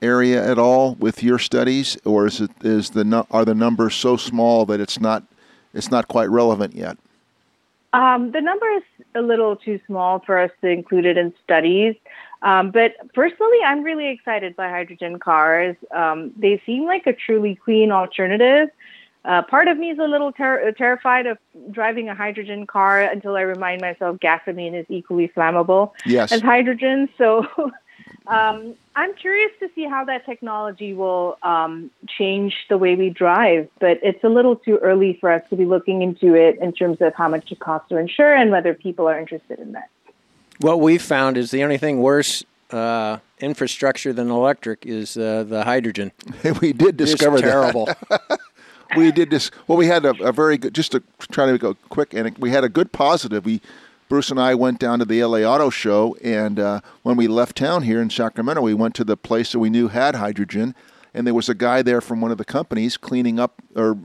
Area 0.02 0.46
at 0.46 0.58
all 0.58 0.96
with 0.96 1.24
your 1.24 1.40
studies, 1.40 1.98
or 2.06 2.28
is 2.28 2.42
it 2.42 2.52
is 2.62 2.92
the 2.92 3.26
are 3.32 3.46
the 3.46 3.56
numbers 3.56 3.96
so 3.96 4.18
small 4.18 4.66
that 4.66 4.80
it's 4.80 5.00
not 5.00 5.24
it's 5.74 5.92
not 5.92 6.08
quite 6.08 6.30
relevant 6.30 6.76
yet? 6.76 6.98
Um, 7.92 8.32
the 8.32 8.42
number 8.42 8.68
is 8.70 8.84
a 9.16 9.22
little 9.22 9.56
too 9.56 9.80
small 9.88 10.20
for 10.20 10.38
us 10.38 10.52
to 10.62 10.68
include 10.68 11.06
it 11.06 11.18
in 11.18 11.34
studies. 11.44 11.96
Um, 12.42 12.72
but 12.72 12.94
personally, 13.14 13.58
I'm 13.66 13.84
really 13.84 14.10
excited 14.10 14.56
by 14.56 14.70
hydrogen 14.70 15.20
cars. 15.20 15.76
Um, 15.92 16.32
they 16.38 16.62
seem 16.66 16.86
like 16.86 17.08
a 17.08 17.14
truly 17.14 17.56
clean 17.56 17.92
alternative. 17.92 18.70
Uh, 19.26 19.42
part 19.42 19.68
of 19.68 19.78
me 19.78 19.90
is 19.90 20.00
a 20.00 20.04
little 20.04 20.32
ter- 20.32 20.72
terrified 20.72 21.26
of 21.26 21.38
driving 21.72 22.08
a 22.08 22.16
hydrogen 22.16 22.66
car 22.66 23.02
until 23.02 23.36
I 23.36 23.42
remind 23.42 23.82
myself 23.82 24.20
gasoline 24.20 24.74
is 24.74 24.86
equally 24.88 25.28
flammable 25.28 25.92
yes. 26.06 26.32
as 26.32 26.42
hydrogen. 26.42 27.10
So 27.18 27.46
um, 28.28 28.76
I'm 28.96 29.14
curious 29.16 29.52
to 29.60 29.70
see 29.76 29.86
how 29.86 30.06
that 30.06 30.26
technology 30.26 30.94
will 30.94 31.38
um, 31.42 31.90
change 32.08 32.54
the 32.70 32.78
way 32.78 32.96
we 32.96 33.10
drive, 33.10 33.70
but 33.80 34.00
it's 34.04 34.24
a 34.24 34.30
little 34.30 34.56
too 34.56 34.78
early 34.78 35.18
for 35.20 35.32
us 35.32 35.44
to 35.50 35.56
be 35.56 35.66
looking 35.66 36.02
into 36.02 36.36
it 36.36 36.60
in 36.60 36.74
terms 36.74 36.98
of 37.02 37.14
how 37.16 37.28
much 37.28 37.52
it 37.52 37.60
costs 37.60 37.90
to 37.90 37.98
insure 37.98 38.34
and 38.34 38.52
whether 38.52 38.74
people 38.74 39.08
are 39.08 39.20
interested 39.20 39.60
in 39.60 39.72
that. 39.74 39.90
What 40.60 40.82
we've 40.82 41.02
found 41.02 41.38
is 41.38 41.52
the 41.52 41.64
only 41.64 41.78
thing 41.78 42.02
worse 42.02 42.44
uh, 42.72 43.18
infrastructure 43.40 44.14
than 44.14 44.30
electric 44.30 44.86
is 44.86 45.18
uh, 45.18 45.44
the 45.48 45.64
hydrogen. 45.64 46.12
we 46.62 46.74
did 46.74 46.98
discover 46.98 47.38
it's 47.38 47.44
terrible. 47.44 47.86
that. 47.86 48.40
we 48.98 49.12
did 49.12 49.30
this. 49.30 49.52
Well, 49.68 49.78
we 49.78 49.88
had 49.88 50.06
a, 50.06 50.12
a, 50.24 50.32
very 50.32 50.58
good. 50.58 50.74
Just 50.74 50.92
to 50.94 51.04
try 51.32 51.46
to 51.46 51.58
go 51.58 51.76
quick, 51.90 52.14
and 52.14 52.36
we 52.38 52.50
had 52.50 52.64
a 52.64 52.70
good 52.70 52.92
positive. 52.92 53.46
We 53.46 53.62
Bruce 54.10 54.32
and 54.32 54.40
I 54.40 54.56
went 54.56 54.80
down 54.80 54.98
to 54.98 55.06
the 55.06 55.24
LA 55.24 55.42
Auto 55.42 55.70
Show, 55.70 56.18
and 56.24 56.60
uh, 56.60 56.82
when 57.04 57.16
we 57.16 57.28
left 57.28 57.56
town 57.56 57.84
here 57.84 58.02
in 58.02 58.10
Sacramento, 58.10 58.60
we 58.60 58.74
went 58.74 58.96
to 58.96 59.04
the 59.04 59.16
place 59.16 59.52
that 59.52 59.60
we 59.60 59.70
knew 59.70 59.88
had 59.88 60.16
hydrogen, 60.16 60.74
and 61.14 61.28
there 61.28 61.36
was 61.36 61.48
a 61.48 61.54
guy 61.54 61.84
there 61.84 62.02
from 62.02 62.20
one 62.20 62.32
of 62.32 62.40
the 62.40 62.44
companies 62.44 62.98
cleaning 62.98 63.40
up 63.40 63.62
or 63.76 64.00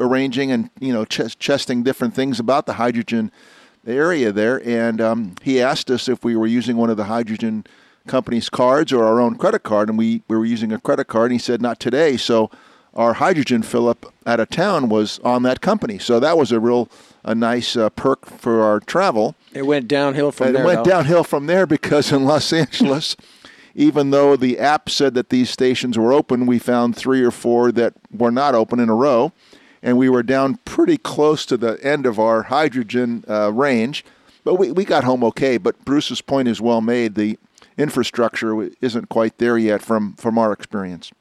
arranging 0.00 0.50
and 0.50 0.70
you 0.80 0.92
know 0.92 1.04
ch- 1.04 1.38
chesting 1.38 1.84
different 1.84 2.14
things 2.14 2.40
about 2.40 2.66
the 2.66 2.72
hydrogen 2.72 3.30
area 3.86 4.32
there, 4.32 4.60
and 4.68 5.00
um, 5.00 5.36
he 5.40 5.62
asked 5.62 5.88
us 5.88 6.08
if 6.08 6.24
we 6.24 6.34
were 6.34 6.48
using 6.48 6.76
one 6.76 6.90
of 6.90 6.96
the 6.96 7.04
hydrogen 7.04 7.64
company's 8.08 8.50
cards 8.50 8.92
or 8.92 9.04
our 9.04 9.20
own 9.20 9.36
credit 9.36 9.62
card, 9.62 9.88
and 9.88 9.96
we, 9.96 10.24
we 10.26 10.36
were 10.36 10.44
using 10.44 10.72
a 10.72 10.80
credit 10.80 11.04
card, 11.04 11.30
and 11.30 11.34
he 11.34 11.38
said 11.38 11.62
not 11.62 11.78
today. 11.78 12.16
So 12.16 12.50
our 12.94 13.14
hydrogen 13.14 13.62
fill 13.62 13.88
up 13.88 14.12
out 14.26 14.40
of 14.40 14.50
town 14.50 14.88
was 14.88 15.20
on 15.20 15.44
that 15.44 15.60
company. 15.60 15.98
So 15.98 16.18
that 16.18 16.36
was 16.36 16.50
a 16.50 16.58
real 16.58 16.88
a 17.24 17.34
nice 17.34 17.76
uh, 17.76 17.88
perk 17.90 18.26
for 18.26 18.62
our 18.62 18.80
travel. 18.80 19.34
It 19.54 19.66
went 19.66 19.88
downhill 19.88 20.32
from 20.32 20.48
and 20.48 20.56
there. 20.56 20.62
It 20.62 20.66
went 20.66 20.84
though. 20.84 20.90
downhill 20.90 21.24
from 21.24 21.46
there 21.46 21.66
because 21.66 22.12
in 22.12 22.24
Los 22.24 22.52
Angeles, 22.52 23.16
even 23.74 24.10
though 24.10 24.36
the 24.36 24.58
app 24.58 24.90
said 24.90 25.14
that 25.14 25.30
these 25.30 25.50
stations 25.50 25.96
were 25.96 26.12
open, 26.12 26.46
we 26.46 26.58
found 26.58 26.96
three 26.96 27.22
or 27.22 27.30
four 27.30 27.72
that 27.72 27.94
were 28.10 28.30
not 28.30 28.54
open 28.54 28.80
in 28.80 28.88
a 28.88 28.94
row 28.94 29.32
and 29.84 29.98
we 29.98 30.08
were 30.08 30.22
down 30.22 30.56
pretty 30.64 30.96
close 30.96 31.44
to 31.46 31.58
the 31.58 31.78
end 31.84 32.06
of 32.06 32.18
our 32.18 32.44
hydrogen 32.44 33.22
uh, 33.28 33.52
range. 33.52 34.04
But 34.42 34.54
we, 34.54 34.72
we 34.72 34.84
got 34.84 35.04
home 35.04 35.22
okay. 35.24 35.58
But 35.58 35.84
Bruce's 35.84 36.22
point 36.22 36.48
is 36.48 36.60
well 36.60 36.80
made. 36.80 37.14
The 37.14 37.38
infrastructure 37.76 38.70
isn't 38.80 39.10
quite 39.10 39.38
there 39.38 39.58
yet 39.58 39.82
from, 39.82 40.14
from 40.14 40.38
our 40.38 40.52
experience. 40.52 41.12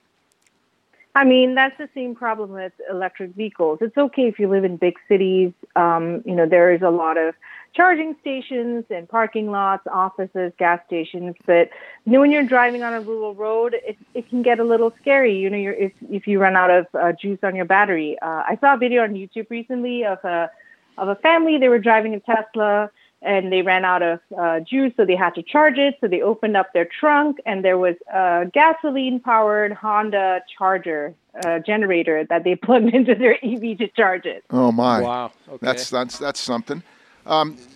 I 1.16 1.26
mean, 1.26 1.56
that's 1.56 1.78
the 1.78 1.90
same 1.94 2.16
problem 2.16 2.52
with 2.52 2.72
electric 2.90 3.36
vehicles. 3.36 3.80
It's 3.82 3.98
okay 3.98 4.24
if 4.24 4.40
you 4.40 4.48
live 4.48 4.64
in 4.64 4.78
big 4.78 4.96
cities. 5.08 5.52
Um, 5.76 6.24
you 6.26 6.34
know, 6.34 6.48
there 6.48 6.74
is 6.74 6.82
a 6.82 6.90
lot 6.90 7.18
of 7.18 7.36
charging 7.74 8.16
stations 8.22 8.86
and 8.90 9.08
parking 9.08 9.52
lots, 9.52 9.86
offices, 9.92 10.52
gas 10.58 10.80
stations. 10.88 11.36
But 11.46 11.70
you 12.06 12.14
know, 12.14 12.20
when 12.20 12.32
you're 12.32 12.44
driving 12.44 12.84
on 12.84 12.94
a 12.94 13.02
rural 13.02 13.36
road, 13.36 13.76
it, 13.86 13.98
it 14.14 14.30
can 14.30 14.44
get 14.44 14.60
a 14.60 14.64
little 14.64 14.94
scary. 15.02 15.36
You 15.36 15.50
know, 15.50 15.58
you're, 15.58 15.74
if 15.74 15.92
if 16.10 16.28
you 16.28 16.40
run 16.40 16.56
out 16.56 16.70
of 16.70 16.88
uh, 16.94 17.12
juice 17.14 17.40
on 17.44 17.56
your 17.56 17.66
battery. 17.66 18.18
Uh, 18.22 18.44
I 18.48 18.58
saw 18.62 18.76
a 18.76 18.78
video 18.78 19.04
on 19.04 19.14
YouTube 19.14 19.50
recently 19.50 20.06
of 20.06 20.24
a 20.24 20.50
of 20.98 21.10
a 21.10 21.16
family. 21.16 21.58
They 21.58 21.70
were 21.70 21.80
driving 21.80 22.14
a 22.14 22.20
Tesla 22.20 22.92
and 23.24 23.52
they 23.52 23.62
ran 23.62 23.86
out 23.86 24.04
of 24.04 24.20
uh, 24.38 24.60
juice, 24.60 24.92
so 24.98 25.06
they 25.06 25.16
had 25.16 25.34
to 25.36 25.42
charge 25.42 25.78
it. 25.78 25.98
So 26.02 26.08
they 26.08 26.22
opened 26.22 26.58
up 26.58 26.74
their 26.74 26.86
trunk, 26.86 27.38
and 27.46 27.64
there 27.64 27.78
was 27.78 27.96
a 28.14 28.46
gasoline-powered 28.54 29.72
Honda 29.72 30.42
Charger 30.58 31.16
uh, 31.46 31.60
generator 31.60 32.26
that 32.26 32.44
they 32.44 32.56
plugged 32.56 32.90
into 32.94 33.16
their 33.16 33.38
EV 33.44 33.78
to 33.78 33.88
charge 33.96 34.26
it. 34.26 34.44
Oh 34.50 34.72
my! 34.72 35.02
Wow, 35.02 35.32
okay. 35.48 35.66
that's 35.66 35.90
that's 35.90 36.18
that's 36.18 36.40
something. 36.40 36.84
Um, 37.26 37.58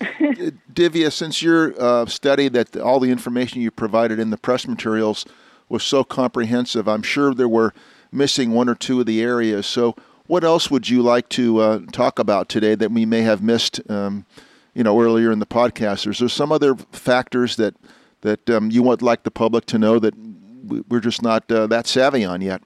Divya, 0.73 1.11
since 1.11 1.41
your 1.41 1.79
uh, 1.81 2.05
study 2.05 2.49
that 2.49 2.77
all 2.77 2.99
the 2.99 3.11
information 3.11 3.61
you 3.61 3.71
provided 3.71 4.19
in 4.19 4.29
the 4.29 4.37
press 4.37 4.67
materials 4.67 5.25
was 5.69 5.83
so 5.83 6.03
comprehensive, 6.03 6.87
I'm 6.87 7.03
sure 7.03 7.33
there 7.33 7.47
were 7.47 7.73
missing 8.11 8.51
one 8.51 8.69
or 8.69 8.75
two 8.75 8.99
of 8.99 9.05
the 9.05 9.21
areas. 9.21 9.65
So, 9.65 9.95
what 10.27 10.43
else 10.43 10.69
would 10.69 10.89
you 10.89 11.01
like 11.01 11.29
to 11.29 11.59
uh, 11.59 11.79
talk 11.91 12.19
about 12.19 12.49
today 12.49 12.75
that 12.75 12.91
we 12.91 13.05
may 13.05 13.21
have 13.21 13.41
missed? 13.41 13.79
Um, 13.89 14.25
you 14.77 14.83
know, 14.83 15.01
earlier 15.01 15.31
in 15.31 15.39
the 15.39 15.45
podcast. 15.47 16.07
Is 16.07 16.19
there 16.19 16.29
some 16.29 16.51
other 16.51 16.75
factors 16.75 17.55
that 17.55 17.73
that 18.21 18.47
um, 18.47 18.69
you 18.69 18.83
would 18.83 19.01
like 19.01 19.23
the 19.23 19.31
public 19.31 19.65
to 19.67 19.79
know 19.79 19.97
that 19.97 20.13
we're 20.87 20.99
just 20.99 21.23
not 21.23 21.51
uh, 21.51 21.65
that 21.65 21.87
savvy 21.87 22.23
on 22.23 22.41
yet? 22.41 22.61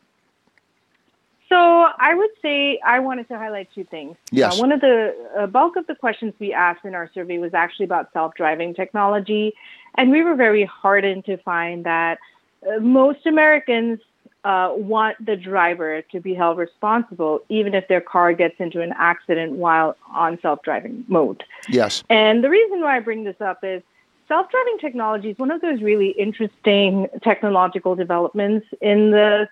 So 1.52 1.58
I 1.58 2.16
would 2.16 2.30
say 2.42 2.80
I 2.80 3.00
wanted 3.00 3.28
to 3.28 3.38
highlight 3.38 3.68
two 3.76 3.84
things. 3.84 4.16
Yes. 4.32 4.58
Uh, 4.58 4.62
one 4.62 4.72
of 4.72 4.80
the 4.80 5.14
uh, 5.38 5.48
bulk 5.48 5.76
of 5.76 5.86
the 5.86 5.96
questions 5.96 6.34
we 6.40 6.54
asked 6.54 6.86
in 6.86 6.96
our 6.96 7.12
survey 7.14 7.40
was 7.40 7.54
actually 7.54 7.88
about 7.92 8.14
self-driving 8.14 8.74
technology, 8.74 9.54
and 9.96 10.12
we 10.12 10.24
were 10.24 10.36
very 10.36 10.64
heartened 10.64 11.26
to 11.26 11.36
find 11.52 11.84
that 11.84 12.20
uh, 12.66 12.80
most 12.80 13.26
Americans 13.26 14.00
uh, 14.46 14.72
want 14.76 15.24
the 15.26 15.36
driver 15.36 16.02
to 16.04 16.22
be 16.22 16.34
held 16.34 16.58
responsible, 16.58 17.42
even 17.50 17.74
if 17.74 17.86
their 17.90 18.00
car 18.00 18.32
gets 18.32 18.56
into 18.60 18.80
an 18.82 18.94
accident 18.98 19.52
while 19.52 19.98
on 20.16 20.40
self-driving 20.42 21.04
mode. 21.10 21.44
Yes. 21.68 22.02
And 22.10 22.46
the 22.46 22.50
reason 22.50 22.80
why 22.80 22.96
I 22.96 23.02
bring 23.02 23.26
this 23.26 23.42
up 23.42 23.60
is 23.62 23.84
self-driving 24.30 24.78
technology 24.80 25.32
is 25.32 25.38
one 25.38 25.52
of 25.52 25.60
those 25.60 25.82
really 25.82 26.12
interesting 26.12 27.10
technological 27.22 27.94
developments 27.96 28.66
in 28.80 29.12
the 29.12 29.50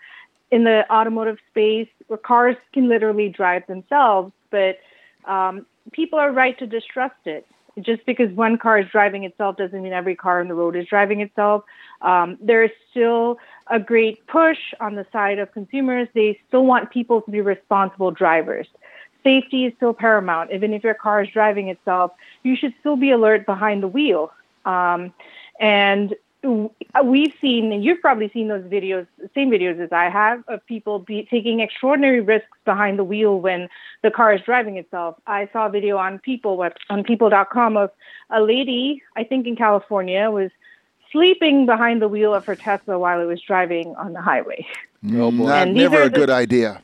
in 0.51 0.63
the 0.63 0.91
automotive 0.91 1.38
space 1.49 1.88
where 2.07 2.17
cars 2.17 2.55
can 2.73 2.89
literally 2.89 3.29
drive 3.29 3.65
themselves, 3.67 4.31
but 4.49 4.79
um, 5.25 5.65
people 5.91 6.19
are 6.19 6.31
right 6.31 6.57
to 6.59 6.67
distrust 6.67 7.25
it. 7.25 7.45
Just 7.79 8.05
because 8.05 8.29
one 8.31 8.57
car 8.57 8.79
is 8.79 8.89
driving 8.89 9.23
itself 9.23 9.55
doesn't 9.57 9.81
mean 9.81 9.93
every 9.93 10.15
car 10.15 10.41
on 10.41 10.47
the 10.47 10.53
road 10.53 10.75
is 10.75 10.85
driving 10.88 11.21
itself. 11.21 11.63
Um, 12.01 12.38
there 12.41 12.63
is 12.63 12.71
still 12.89 13.38
a 13.67 13.79
great 13.79 14.25
push 14.27 14.57
on 14.81 14.95
the 14.95 15.05
side 15.13 15.39
of 15.39 15.51
consumers. 15.53 16.07
They 16.13 16.39
still 16.47 16.65
want 16.65 16.89
people 16.89 17.21
to 17.21 17.31
be 17.31 17.41
responsible 17.41 18.12
drivers. 18.12 18.67
Safety 19.23 19.65
is 19.65 19.73
still 19.77 19.93
paramount. 19.93 20.51
Even 20.51 20.73
if 20.73 20.83
your 20.83 20.93
car 20.93 21.23
is 21.23 21.29
driving 21.29 21.69
itself, 21.69 22.12
you 22.43 22.55
should 22.55 22.73
still 22.79 22.95
be 22.95 23.12
alert 23.12 23.45
behind 23.45 23.83
the 23.83 23.88
wheel. 23.88 24.31
Um, 24.65 25.13
and 25.59 26.15
we've 26.43 27.34
seen, 27.41 27.71
and 27.71 27.84
you've 27.84 28.02
probably 28.02 28.30
seen 28.30 28.47
those 28.47 28.63
videos, 28.63 29.08
same 29.36 29.49
videos 29.49 29.80
as 29.80 29.91
I 29.91 30.10
have, 30.10 30.43
of 30.47 30.65
people 30.65 30.99
be 30.99 31.28
taking 31.30 31.60
extraordinary 31.60 32.21
risks 32.21 32.58
behind 32.65 32.97
the 32.97 33.04
wheel 33.04 33.39
when 33.39 33.67
the 34.04 34.12
car 34.12 34.34
is 34.34 34.41
driving 34.41 34.78
itself. 34.78 35.15
I 35.28 35.49
saw 35.52 35.67
a 35.67 35.69
video 35.69 35.97
on 35.97 36.19
People 36.19 36.65
on 36.89 37.04
People.com 37.04 37.78
of 37.78 37.91
a 38.30 38.41
lady, 38.41 39.04
I 39.15 39.23
think 39.23 39.47
in 39.47 39.56
California, 39.56 40.32
was 40.32 40.52
sleeping 41.12 41.65
behind 41.65 42.02
the 42.02 42.08
wheel 42.08 42.34
of 42.34 42.45
her 42.45 42.56
Tesla 42.56 42.97
while 42.97 43.19
it 43.19 43.25
was 43.25 43.41
driving 43.41 43.95
on 43.95 44.13
the 44.13 44.21
highway. 44.21 44.65
Oh, 45.06 45.30
no, 45.30 45.30
Not, 45.32 45.69
never 45.69 46.02
a 46.04 46.10
good 46.10 46.30
idea. 46.30 46.82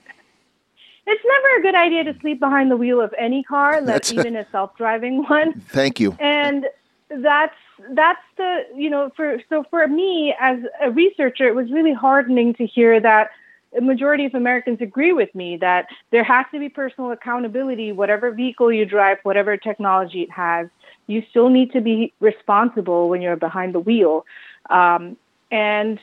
It's 1.08 1.24
never 1.24 1.60
a 1.60 1.62
good 1.62 1.76
idea 1.76 2.04
to 2.06 2.20
sleep 2.20 2.39
behind 2.39 2.72
the 2.72 2.78
wheel 2.78 3.00
of 3.00 3.13
any 3.18 3.44
car, 3.44 3.80
let 3.80 4.12
even 4.12 4.36
a 4.36 4.48
self-driving 4.52 5.24
one. 5.26 5.60
Thank 5.68 6.00
you. 6.00 6.18
And 6.20 6.65
that's 7.10 7.56
that's 7.90 8.22
the 8.38 8.66
you 8.76 8.90
know 8.90 9.12
for 9.16 9.42
so 9.50 9.64
for 9.70 9.88
me 9.88 10.34
as 10.40 10.60
a 10.82 10.92
researcher, 10.92 11.48
it 11.48 11.56
was 11.56 11.72
really 11.72 11.94
heartening 11.94 12.54
to 12.56 12.66
hear 12.66 13.00
that 13.00 13.32
a 13.78 13.82
majority 13.82 14.26
of 14.26 14.34
Americans 14.34 14.80
agree 14.82 15.12
with 15.12 15.34
me 15.36 15.58
that 15.58 15.88
there 16.12 16.24
has 16.24 16.46
to 16.52 16.60
be 16.60 16.70
personal 16.70 17.12
accountability, 17.12 17.92
whatever 17.92 18.32
vehicle 18.32 18.72
you 18.72 18.86
drive, 18.86 19.18
whatever 19.24 19.58
technology 19.58 20.22
it 20.22 20.32
has. 20.32 20.68
You 21.08 21.24
still 21.30 21.50
need 21.50 21.74
to 21.74 21.82
be 21.82 22.14
responsible 22.20 23.10
when 23.10 23.22
you're 23.22 23.36
behind 23.36 23.76
the 23.76 23.80
wheel. 23.80 24.26
Um, 24.70 25.18
and 25.52 26.00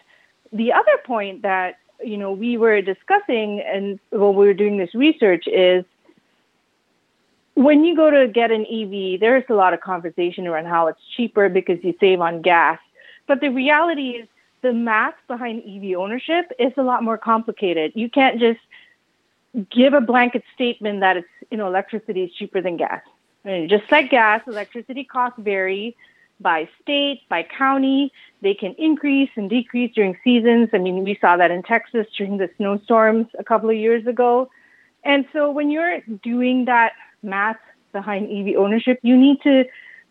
the 0.52 0.72
other 0.72 0.98
point 1.04 1.42
that 1.42 1.78
you 2.04 2.16
know 2.16 2.32
we 2.32 2.56
were 2.56 2.82
discussing 2.82 3.60
and 3.60 3.98
when 4.10 4.34
we 4.34 4.46
were 4.46 4.54
doing 4.54 4.76
this 4.76 4.94
research 4.94 5.46
is 5.46 5.84
when 7.54 7.84
you 7.84 7.94
go 7.94 8.10
to 8.10 8.28
get 8.28 8.50
an 8.50 8.64
EV, 8.66 9.20
there's 9.20 9.44
a 9.48 9.54
lot 9.54 9.74
of 9.74 9.80
conversation 9.80 10.46
around 10.46 10.66
how 10.66 10.86
it's 10.86 11.00
cheaper 11.16 11.48
because 11.48 11.82
you 11.82 11.94
save 12.00 12.20
on 12.20 12.42
gas. 12.42 12.78
But 13.26 13.40
the 13.40 13.50
reality 13.50 14.10
is 14.10 14.28
the 14.62 14.72
math 14.72 15.14
behind 15.28 15.62
EV 15.66 15.96
ownership 15.98 16.52
is 16.58 16.72
a 16.76 16.82
lot 16.82 17.02
more 17.02 17.18
complicated. 17.18 17.92
You 17.94 18.08
can't 18.08 18.40
just 18.40 18.60
give 19.70 19.92
a 19.92 20.00
blanket 20.00 20.44
statement 20.54 21.00
that 21.00 21.18
it's 21.18 21.28
you 21.50 21.58
know 21.58 21.66
electricity 21.66 22.24
is 22.24 22.32
cheaper 22.32 22.60
than 22.60 22.76
gas. 22.76 23.02
And 23.44 23.68
just 23.68 23.90
like 23.90 24.10
gas, 24.10 24.40
electricity 24.46 25.04
costs 25.04 25.38
vary 25.38 25.96
by 26.40 26.68
state, 26.80 27.22
by 27.28 27.42
county. 27.42 28.12
They 28.40 28.54
can 28.54 28.74
increase 28.74 29.30
and 29.36 29.50
decrease 29.50 29.94
during 29.94 30.16
seasons. 30.24 30.70
I 30.72 30.78
mean, 30.78 31.04
we 31.04 31.18
saw 31.20 31.36
that 31.36 31.50
in 31.50 31.62
Texas 31.62 32.06
during 32.16 32.38
the 32.38 32.50
snowstorms 32.56 33.26
a 33.38 33.44
couple 33.44 33.68
of 33.68 33.76
years 33.76 34.06
ago. 34.06 34.50
And 35.04 35.26
so 35.32 35.50
when 35.50 35.70
you're 35.70 36.00
doing 36.22 36.66
that 36.66 36.92
math 37.22 37.58
behind 37.92 38.30
EV 38.30 38.56
ownership, 38.56 38.98
you 39.02 39.16
need 39.16 39.40
to 39.42 39.64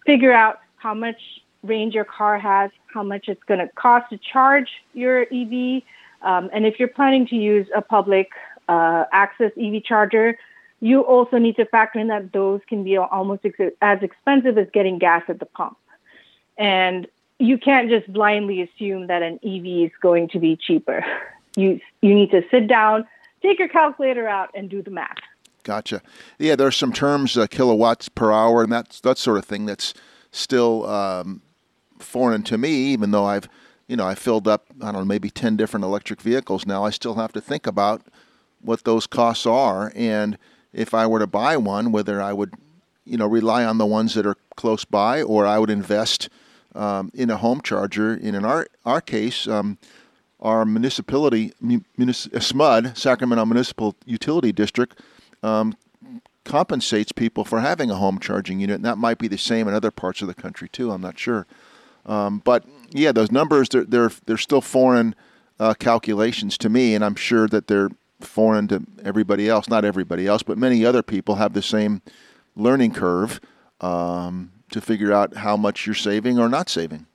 figure 0.05 0.33
out 0.33 0.59
how 0.77 0.93
much 0.93 1.19
range 1.63 1.93
your 1.93 2.05
car 2.05 2.39
has, 2.39 2.71
how 2.93 3.03
much 3.03 3.27
it's 3.27 3.43
going 3.43 3.59
to 3.59 3.67
cost 3.75 4.09
to 4.09 4.17
charge 4.17 4.69
your 4.93 5.21
EV, 5.31 5.83
um, 6.21 6.49
and 6.53 6.65
if 6.65 6.79
you're 6.79 6.87
planning 6.87 7.27
to 7.27 7.35
use 7.35 7.67
a 7.75 7.81
public 7.81 8.29
uh, 8.67 9.05
access 9.11 9.51
EV 9.59 9.83
charger, 9.83 10.37
you 10.79 11.01
also 11.01 11.37
need 11.37 11.55
to 11.55 11.65
factor 11.65 11.99
in 11.99 12.07
that 12.07 12.31
those 12.31 12.61
can 12.67 12.83
be 12.83 12.97
almost 12.97 13.45
ex- 13.45 13.75
as 13.81 14.01
expensive 14.01 14.57
as 14.57 14.67
getting 14.73 14.97
gas 14.97 15.23
at 15.27 15.39
the 15.39 15.45
pump. 15.45 15.77
And 16.57 17.07
you 17.39 17.57
can't 17.57 17.89
just 17.89 18.11
blindly 18.11 18.61
assume 18.61 19.07
that 19.07 19.21
an 19.23 19.39
EV 19.43 19.87
is 19.87 19.91
going 20.01 20.29
to 20.29 20.39
be 20.39 20.55
cheaper. 20.55 21.03
You 21.55 21.79
you 22.01 22.15
need 22.15 22.31
to 22.31 22.43
sit 22.49 22.67
down, 22.67 23.05
take 23.41 23.59
your 23.59 23.67
calculator 23.67 24.27
out, 24.27 24.51
and 24.55 24.69
do 24.69 24.81
the 24.81 24.91
math. 24.91 25.17
Gotcha. 25.63 26.01
Yeah, 26.39 26.55
there's 26.55 26.75
some 26.75 26.91
terms, 26.91 27.37
uh, 27.37 27.47
kilowatts 27.47 28.09
per 28.09 28.31
hour, 28.31 28.63
and 28.63 28.71
that's 28.71 28.99
that 29.01 29.17
sort 29.17 29.37
of 29.37 29.45
thing 29.45 29.65
that's 29.65 29.93
still 30.31 30.87
um, 30.87 31.41
foreign 31.99 32.43
to 32.43 32.57
me. 32.57 32.71
Even 32.93 33.11
though 33.11 33.25
I've, 33.25 33.47
you 33.87 33.95
know, 33.95 34.07
I 34.07 34.15
filled 34.15 34.47
up, 34.47 34.65
I 34.81 34.91
don't 34.91 35.01
know, 35.01 35.05
maybe 35.05 35.29
ten 35.29 35.55
different 35.55 35.83
electric 35.83 36.21
vehicles 36.21 36.65
now. 36.65 36.83
I 36.83 36.89
still 36.89 37.15
have 37.15 37.31
to 37.33 37.41
think 37.41 37.67
about 37.67 38.01
what 38.61 38.83
those 38.83 39.07
costs 39.07 39.45
are, 39.45 39.91
and 39.95 40.37
if 40.73 40.93
I 40.93 41.05
were 41.05 41.19
to 41.19 41.27
buy 41.27 41.57
one, 41.57 41.91
whether 41.91 42.21
I 42.21 42.33
would, 42.33 42.53
you 43.05 43.17
know, 43.17 43.27
rely 43.27 43.65
on 43.65 43.77
the 43.77 43.85
ones 43.85 44.13
that 44.13 44.25
are 44.25 44.37
close 44.55 44.85
by, 44.85 45.21
or 45.21 45.45
I 45.45 45.59
would 45.59 45.69
invest 45.69 46.29
um, 46.73 47.11
in 47.13 47.29
a 47.29 47.37
home 47.37 47.61
charger. 47.61 48.13
And 48.13 48.35
in 48.35 48.45
our 48.45 48.67
our 48.85 49.01
case, 49.01 49.47
um, 49.47 49.77
our 50.39 50.65
municipality, 50.65 51.53
SMUD, 51.61 52.97
Sacramento 52.97 53.45
Municipal 53.45 53.95
Utility 54.05 54.51
District, 54.51 54.99
um, 55.43 55.75
compensates 56.43 57.11
people 57.11 57.43
for 57.45 57.59
having 57.59 57.91
a 57.91 57.95
home 57.95 58.19
charging 58.19 58.59
unit, 58.59 58.77
and 58.77 58.85
that 58.85 58.97
might 58.97 59.17
be 59.17 59.27
the 59.27 59.37
same 59.37 59.67
in 59.67 59.73
other 59.73 59.91
parts 59.91 60.21
of 60.21 60.27
the 60.27 60.33
country 60.33 60.69
too. 60.69 60.91
I'm 60.91 61.01
not 61.01 61.19
sure, 61.19 61.45
um, 62.05 62.41
but 62.43 62.65
yeah, 62.91 63.11
those 63.11 63.31
numbers 63.31 63.69
they're 63.69 63.85
they're, 63.85 64.11
they're 64.25 64.37
still 64.37 64.61
foreign 64.61 65.15
uh, 65.59 65.73
calculations 65.75 66.57
to 66.59 66.69
me, 66.69 66.95
and 66.95 67.05
I'm 67.05 67.15
sure 67.15 67.47
that 67.47 67.67
they're 67.67 67.89
foreign 68.19 68.67
to 68.69 68.83
everybody 69.03 69.49
else. 69.49 69.67
Not 69.69 69.85
everybody 69.85 70.27
else, 70.27 70.43
but 70.43 70.57
many 70.57 70.85
other 70.85 71.03
people 71.03 71.35
have 71.35 71.53
the 71.53 71.61
same 71.61 72.01
learning 72.55 72.93
curve 72.93 73.39
um, 73.79 74.51
to 74.71 74.81
figure 74.81 75.11
out 75.11 75.37
how 75.37 75.57
much 75.57 75.85
you're 75.85 75.95
saving 75.95 76.39
or 76.39 76.49
not 76.49 76.69
saving. 76.69 77.05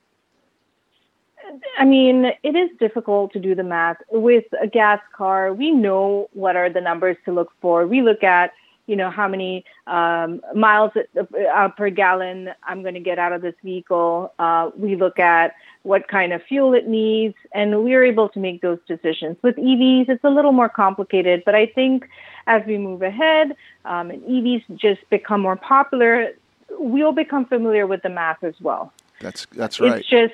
I 1.77 1.85
mean, 1.85 2.31
it 2.43 2.55
is 2.55 2.71
difficult 2.79 3.33
to 3.33 3.39
do 3.39 3.53
the 3.53 3.63
math. 3.63 3.97
With 4.09 4.45
a 4.59 4.67
gas 4.67 4.99
car, 5.15 5.53
we 5.53 5.71
know 5.71 6.29
what 6.33 6.55
are 6.55 6.69
the 6.69 6.81
numbers 6.81 7.17
to 7.25 7.31
look 7.31 7.51
for. 7.61 7.85
We 7.85 8.01
look 8.01 8.23
at, 8.23 8.51
you 8.87 8.95
know, 8.95 9.11
how 9.11 9.27
many 9.27 9.63
um, 9.85 10.41
miles 10.55 10.91
uh, 10.95 11.69
per 11.69 11.89
gallon 11.91 12.49
I'm 12.63 12.81
going 12.81 12.95
to 12.95 12.99
get 12.99 13.19
out 13.19 13.31
of 13.31 13.43
this 13.43 13.53
vehicle. 13.63 14.33
Uh, 14.39 14.71
we 14.75 14.95
look 14.95 15.19
at 15.19 15.53
what 15.83 16.07
kind 16.07 16.33
of 16.33 16.41
fuel 16.43 16.73
it 16.73 16.87
needs, 16.87 17.35
and 17.53 17.83
we're 17.83 18.03
able 18.03 18.27
to 18.29 18.39
make 18.39 18.61
those 18.61 18.79
decisions. 18.87 19.37
With 19.43 19.55
EVs, 19.57 20.09
it's 20.09 20.23
a 20.23 20.29
little 20.29 20.51
more 20.51 20.69
complicated, 20.69 21.43
but 21.45 21.53
I 21.53 21.67
think 21.67 22.09
as 22.47 22.63
we 22.65 22.77
move 22.77 23.03
ahead 23.03 23.55
um, 23.85 24.09
and 24.09 24.21
EVs 24.23 24.63
just 24.75 25.07
become 25.11 25.41
more 25.41 25.55
popular, 25.55 26.31
we'll 26.71 27.11
become 27.11 27.45
familiar 27.45 27.85
with 27.85 28.01
the 28.01 28.09
math 28.09 28.43
as 28.43 28.55
well. 28.61 28.91
That's 29.21 29.45
that's 29.51 29.79
right. 29.79 29.99
It's 29.99 30.09
just 30.09 30.33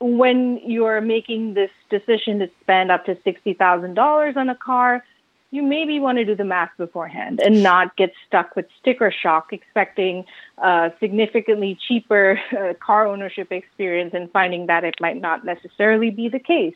when 0.00 0.60
you're 0.64 1.00
making 1.00 1.54
this 1.54 1.70
decision 1.90 2.38
to 2.38 2.50
spend 2.60 2.90
up 2.90 3.04
to 3.06 3.14
$60,000 3.16 4.36
on 4.36 4.48
a 4.48 4.54
car, 4.54 5.04
you 5.50 5.62
maybe 5.62 5.98
want 5.98 6.18
to 6.18 6.24
do 6.24 6.34
the 6.34 6.44
math 6.44 6.70
beforehand 6.76 7.40
and 7.40 7.62
not 7.62 7.96
get 7.96 8.12
stuck 8.26 8.54
with 8.54 8.66
sticker 8.80 9.10
shock, 9.10 9.52
expecting 9.52 10.24
a 10.58 10.92
significantly 11.00 11.78
cheaper 11.88 12.38
uh, 12.52 12.74
car 12.84 13.06
ownership 13.06 13.50
experience 13.50 14.12
and 14.12 14.30
finding 14.30 14.66
that 14.66 14.84
it 14.84 14.94
might 15.00 15.20
not 15.20 15.44
necessarily 15.44 16.10
be 16.10 16.28
the 16.28 16.38
case. 16.38 16.74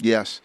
Yes. 0.00 0.40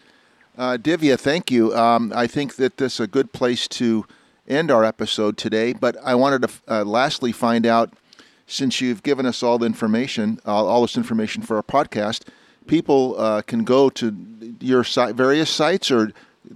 Uh, 0.56 0.78
Divya, 0.80 1.18
thank 1.18 1.50
you. 1.50 1.74
Um, 1.74 2.12
I 2.16 2.26
think 2.26 2.56
that 2.56 2.78
this 2.78 2.94
is 2.94 3.00
a 3.00 3.06
good 3.06 3.32
place 3.32 3.68
to 3.68 4.06
end 4.48 4.70
our 4.70 4.82
episode 4.82 5.36
today, 5.36 5.74
but 5.74 5.96
I 6.02 6.14
wanted 6.14 6.42
to 6.42 6.50
uh, 6.66 6.84
lastly 6.84 7.32
find 7.32 7.66
out 7.66 7.92
since 8.48 8.80
you've 8.80 9.02
given 9.02 9.26
us 9.26 9.42
all 9.42 9.58
the 9.58 9.66
information, 9.66 10.40
uh, 10.46 10.64
all 10.64 10.82
this 10.82 10.96
information 10.96 11.42
for 11.42 11.56
our 11.56 11.62
podcast, 11.62 12.24
people 12.66 13.14
uh, 13.18 13.42
can 13.42 13.62
go 13.62 13.90
to 13.90 14.16
your 14.60 14.82
site, 14.82 15.14
various 15.14 15.50
sites, 15.50 15.90
or 15.90 16.10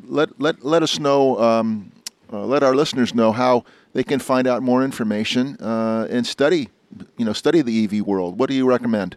let 0.05 0.41
let 0.41 0.65
let 0.65 0.83
us 0.83 0.99
know, 0.99 1.39
um, 1.39 1.93
uh, 2.33 2.45
let 2.45 2.63
our 2.63 2.75
listeners 2.75 3.15
know 3.15 3.31
how 3.31 3.65
they 3.93 4.03
can 4.03 4.19
find 4.19 4.49
out 4.49 4.63
more 4.63 4.83
information 4.83 5.57
uh, 5.61 6.09
and 6.11 6.27
study, 6.27 6.71
you 7.19 7.25
know, 7.25 7.35
study 7.35 7.61
the 7.61 7.85
EV 7.85 8.07
world. 8.07 8.39
What 8.39 8.49
do 8.49 8.55
you 8.55 8.67
recommend? 8.67 9.17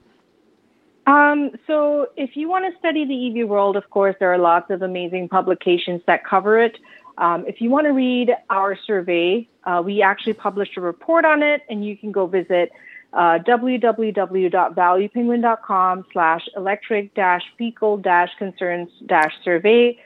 Um, 1.07 1.51
so, 1.67 2.07
if 2.17 2.35
you 2.35 2.49
want 2.49 2.71
to 2.71 2.77
study 2.79 3.05
the 3.05 3.41
EV 3.41 3.47
world, 3.47 3.77
of 3.77 3.89
course, 3.89 4.15
there 4.19 4.33
are 4.33 4.39
lots 4.39 4.71
of 4.71 4.81
amazing 4.81 5.29
publications 5.29 6.01
that 6.07 6.25
cover 6.25 6.59
it. 6.59 6.77
Um, 7.17 7.45
if 7.47 7.61
you 7.61 7.69
want 7.69 7.85
to 7.85 7.91
read 7.91 8.35
our 8.49 8.75
survey, 8.75 9.47
uh, 9.63 9.81
we 9.85 10.01
actually 10.01 10.33
published 10.33 10.75
a 10.77 10.81
report 10.81 11.23
on 11.25 11.43
it, 11.43 11.61
and 11.69 11.85
you 11.85 11.95
can 11.97 12.11
go 12.11 12.25
visit 12.27 12.71
uh, 13.13 13.39
www.valuepenguin.com 13.39 16.05
slash 16.11 16.49
electric 16.57 17.13
dash 17.13 17.43
vehicle 17.57 17.95
dash 17.97 18.31
concerns 18.37 18.89
dash 19.05 19.33
survey. 19.43 19.97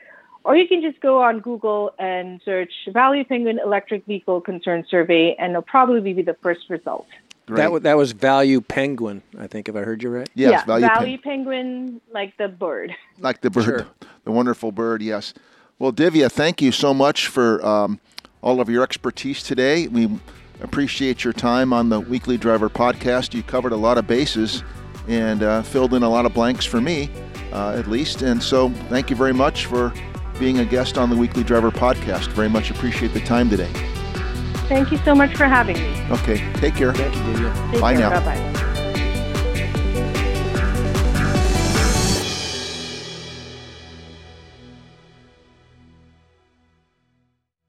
Or 0.42 0.56
you 0.56 0.66
can 0.66 0.80
just 0.80 1.00
go 1.00 1.22
on 1.22 1.40
Google 1.40 1.92
and 1.98 2.40
search 2.44 2.72
Value 2.88 3.24
Penguin 3.24 3.58
Electric 3.58 4.06
Vehicle 4.06 4.40
Concern 4.40 4.86
Survey, 4.88 5.34
and 5.34 5.50
it'll 5.50 5.62
probably 5.62 6.14
be 6.14 6.22
the 6.22 6.34
first 6.42 6.70
result. 6.70 7.06
That, 7.46 7.64
w- 7.64 7.80
that 7.80 7.96
was 7.96 8.12
Value 8.12 8.60
Penguin, 8.60 9.22
I 9.38 9.48
think, 9.48 9.68
if 9.68 9.76
I 9.76 9.80
heard 9.80 10.02
you 10.02 10.08
right. 10.08 10.30
Yes, 10.34 10.52
yeah, 10.52 10.64
Value, 10.64 10.86
value 10.86 11.18
Penguin, 11.18 12.00
like 12.12 12.36
the 12.36 12.48
bird. 12.48 12.94
Like 13.18 13.40
the 13.40 13.50
bird, 13.50 13.64
sure. 13.64 13.86
the 14.24 14.30
wonderful 14.30 14.72
bird, 14.72 15.02
yes. 15.02 15.34
Well, 15.80 15.94
Divya, 15.94 16.30
thank 16.30 16.60
you 16.60 16.72
so 16.72 16.92
much 16.92 17.28
for 17.28 17.64
um, 17.64 18.00
all 18.42 18.60
of 18.60 18.68
your 18.68 18.82
expertise 18.82 19.42
today. 19.42 19.88
We 19.88 20.10
appreciate 20.60 21.24
your 21.24 21.32
time 21.32 21.72
on 21.72 21.88
the 21.88 21.98
Weekly 21.98 22.36
Driver 22.36 22.68
podcast. 22.68 23.32
You 23.32 23.42
covered 23.42 23.72
a 23.72 23.76
lot 23.76 23.96
of 23.96 24.06
bases 24.06 24.62
and 25.08 25.42
uh, 25.42 25.62
filled 25.62 25.94
in 25.94 26.02
a 26.02 26.08
lot 26.08 26.26
of 26.26 26.34
blanks 26.34 26.66
for 26.66 26.82
me, 26.82 27.08
uh, 27.54 27.72
at 27.78 27.86
least. 27.86 28.20
And 28.20 28.42
so, 28.42 28.68
thank 28.90 29.08
you 29.08 29.16
very 29.16 29.32
much 29.32 29.64
for 29.64 29.90
being 30.38 30.58
a 30.58 30.66
guest 30.66 30.98
on 30.98 31.08
the 31.08 31.16
Weekly 31.16 31.42
Driver 31.42 31.70
podcast. 31.70 32.28
Very 32.32 32.50
much 32.50 32.70
appreciate 32.70 33.14
the 33.14 33.20
time 33.20 33.48
today. 33.48 33.72
Thank 34.68 34.92
you 34.92 34.98
so 34.98 35.14
much 35.14 35.34
for 35.34 35.46
having 35.46 35.76
me. 35.76 36.02
Okay, 36.10 36.52
take 36.56 36.74
care. 36.74 36.92
Thank 36.92 37.14
you, 37.14 37.22
Divya. 37.22 37.72
Take 37.72 37.80
Bye 37.80 37.94
care. 37.94 38.10
now. 38.10 38.20
Bye 38.20 38.52
bye. 38.52 38.69